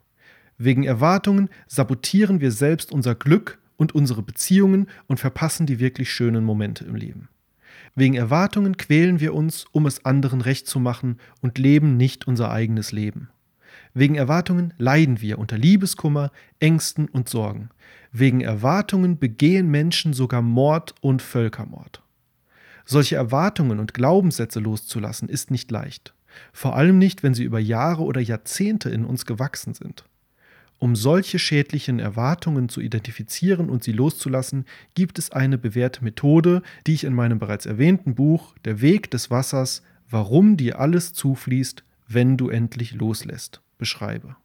[0.59, 6.45] Wegen Erwartungen sabotieren wir selbst unser Glück und unsere Beziehungen und verpassen die wirklich schönen
[6.45, 7.31] Momente im Leben.
[7.95, 12.51] Wegen Erwartungen quälen wir uns, um es anderen recht zu machen und leben nicht unser
[12.51, 13.31] eigenes Leben.
[13.95, 16.31] Wegen Erwartungen leiden wir unter Liebeskummer,
[16.61, 17.71] Ängsten und Sorgen.
[18.13, 22.03] Wegen Erwartungen begehen Menschen sogar Mord und Völkermord.
[22.85, 26.13] Solche Erwartungen und Glaubenssätze loszulassen ist nicht leicht.
[26.53, 30.05] Vor allem nicht, wenn sie über Jahre oder Jahrzehnte in uns gewachsen sind.
[30.79, 36.95] Um solche schädlichen Erwartungen zu identifizieren und sie loszulassen, gibt es eine bewährte Methode, die
[36.95, 42.37] ich in meinem bereits erwähnten Buch Der Weg des Wassers, warum dir alles zufließt, wenn
[42.37, 44.37] du endlich loslässt, beschreibe.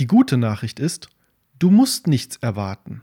[0.00, 1.08] Die gute Nachricht ist,
[1.58, 3.02] du musst nichts erwarten.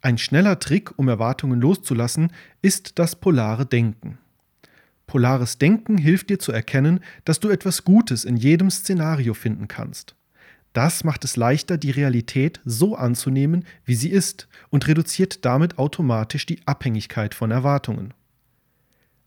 [0.00, 2.32] Ein schneller Trick, um Erwartungen loszulassen,
[2.62, 4.18] ist das polare Denken.
[5.06, 10.14] Polares Denken hilft dir zu erkennen, dass du etwas Gutes in jedem Szenario finden kannst.
[10.72, 16.46] Das macht es leichter, die Realität so anzunehmen, wie sie ist, und reduziert damit automatisch
[16.46, 18.12] die Abhängigkeit von Erwartungen.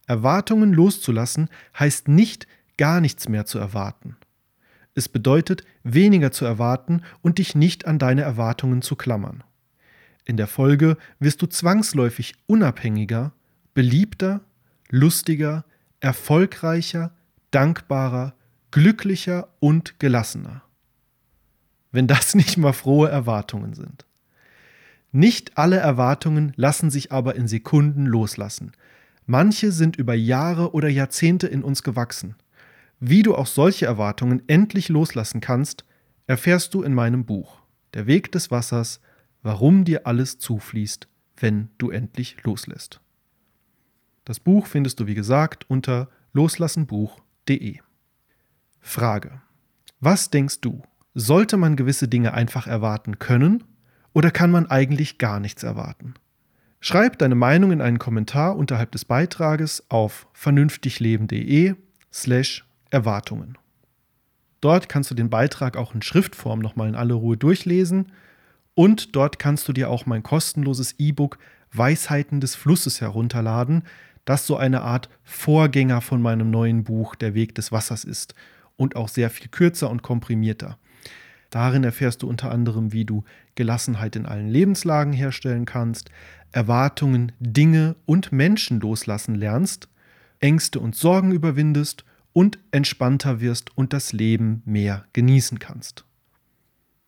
[0.07, 2.47] Erwartungen loszulassen heißt nicht,
[2.77, 4.17] gar nichts mehr zu erwarten.
[4.95, 9.43] Es bedeutet, weniger zu erwarten und dich nicht an deine Erwartungen zu klammern.
[10.25, 13.33] In der Folge wirst du zwangsläufig unabhängiger,
[13.75, 14.41] beliebter,
[14.89, 15.65] lustiger,
[15.99, 17.11] erfolgreicher,
[17.51, 18.33] dankbarer,
[18.71, 20.63] glücklicher und gelassener
[21.91, 24.05] wenn das nicht mal frohe Erwartungen sind.
[25.11, 28.73] Nicht alle Erwartungen lassen sich aber in Sekunden loslassen.
[29.29, 32.35] Manche sind über Jahre oder Jahrzehnte in uns gewachsen.
[33.01, 35.83] Wie du auch solche Erwartungen endlich loslassen kannst,
[36.27, 37.61] erfährst du in meinem Buch
[37.93, 39.01] Der Weg des Wassers,
[39.43, 43.01] warum dir alles zufließt, wenn du endlich loslässt.
[44.23, 47.79] Das Buch findest du wie gesagt unter loslassenbuch.de.
[48.79, 49.41] Frage.
[49.99, 50.83] Was denkst du?
[51.13, 53.65] Sollte man gewisse Dinge einfach erwarten können
[54.13, 56.13] oder kann man eigentlich gar nichts erwarten?
[56.79, 61.75] Schreib deine Meinung in einen Kommentar unterhalb des Beitrages auf vernünftigleben.de
[62.13, 63.57] slash Erwartungen.
[64.61, 68.11] Dort kannst du den Beitrag auch in Schriftform nochmal in aller Ruhe durchlesen
[68.75, 71.39] und dort kannst du dir auch mein kostenloses E-Book
[71.71, 73.83] Weisheiten des Flusses herunterladen,
[74.25, 78.35] das so eine Art Vorgänger von meinem neuen Buch Der Weg des Wassers ist
[78.75, 80.77] und auch sehr viel kürzer und komprimierter.
[81.49, 83.23] Darin erfährst du unter anderem, wie du
[83.55, 86.11] Gelassenheit in allen Lebenslagen herstellen kannst,
[86.51, 89.89] Erwartungen, Dinge und Menschen loslassen lernst,
[90.39, 96.05] Ängste und Sorgen überwindest und entspannter wirst und das Leben mehr genießen kannst.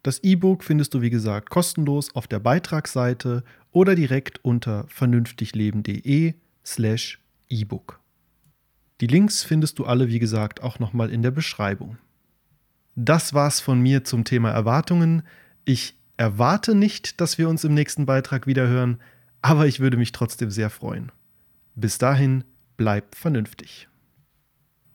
[0.01, 6.33] Das E-Book findest du wie gesagt kostenlos auf der Beitragsseite oder direkt unter vernünftigleben.de
[6.65, 7.19] slash
[7.49, 7.99] E-Book.
[9.01, 11.97] Die Links findest du alle wie gesagt auch nochmal in der Beschreibung.
[12.95, 15.23] Das war's von mir zum Thema Erwartungen.
[15.63, 18.99] Ich erwarte nicht, dass wir uns im nächsten Beitrag wiederhören,
[19.41, 21.11] aber ich würde mich trotzdem sehr freuen.
[21.75, 22.43] Bis dahin,
[22.77, 23.87] bleib vernünftig.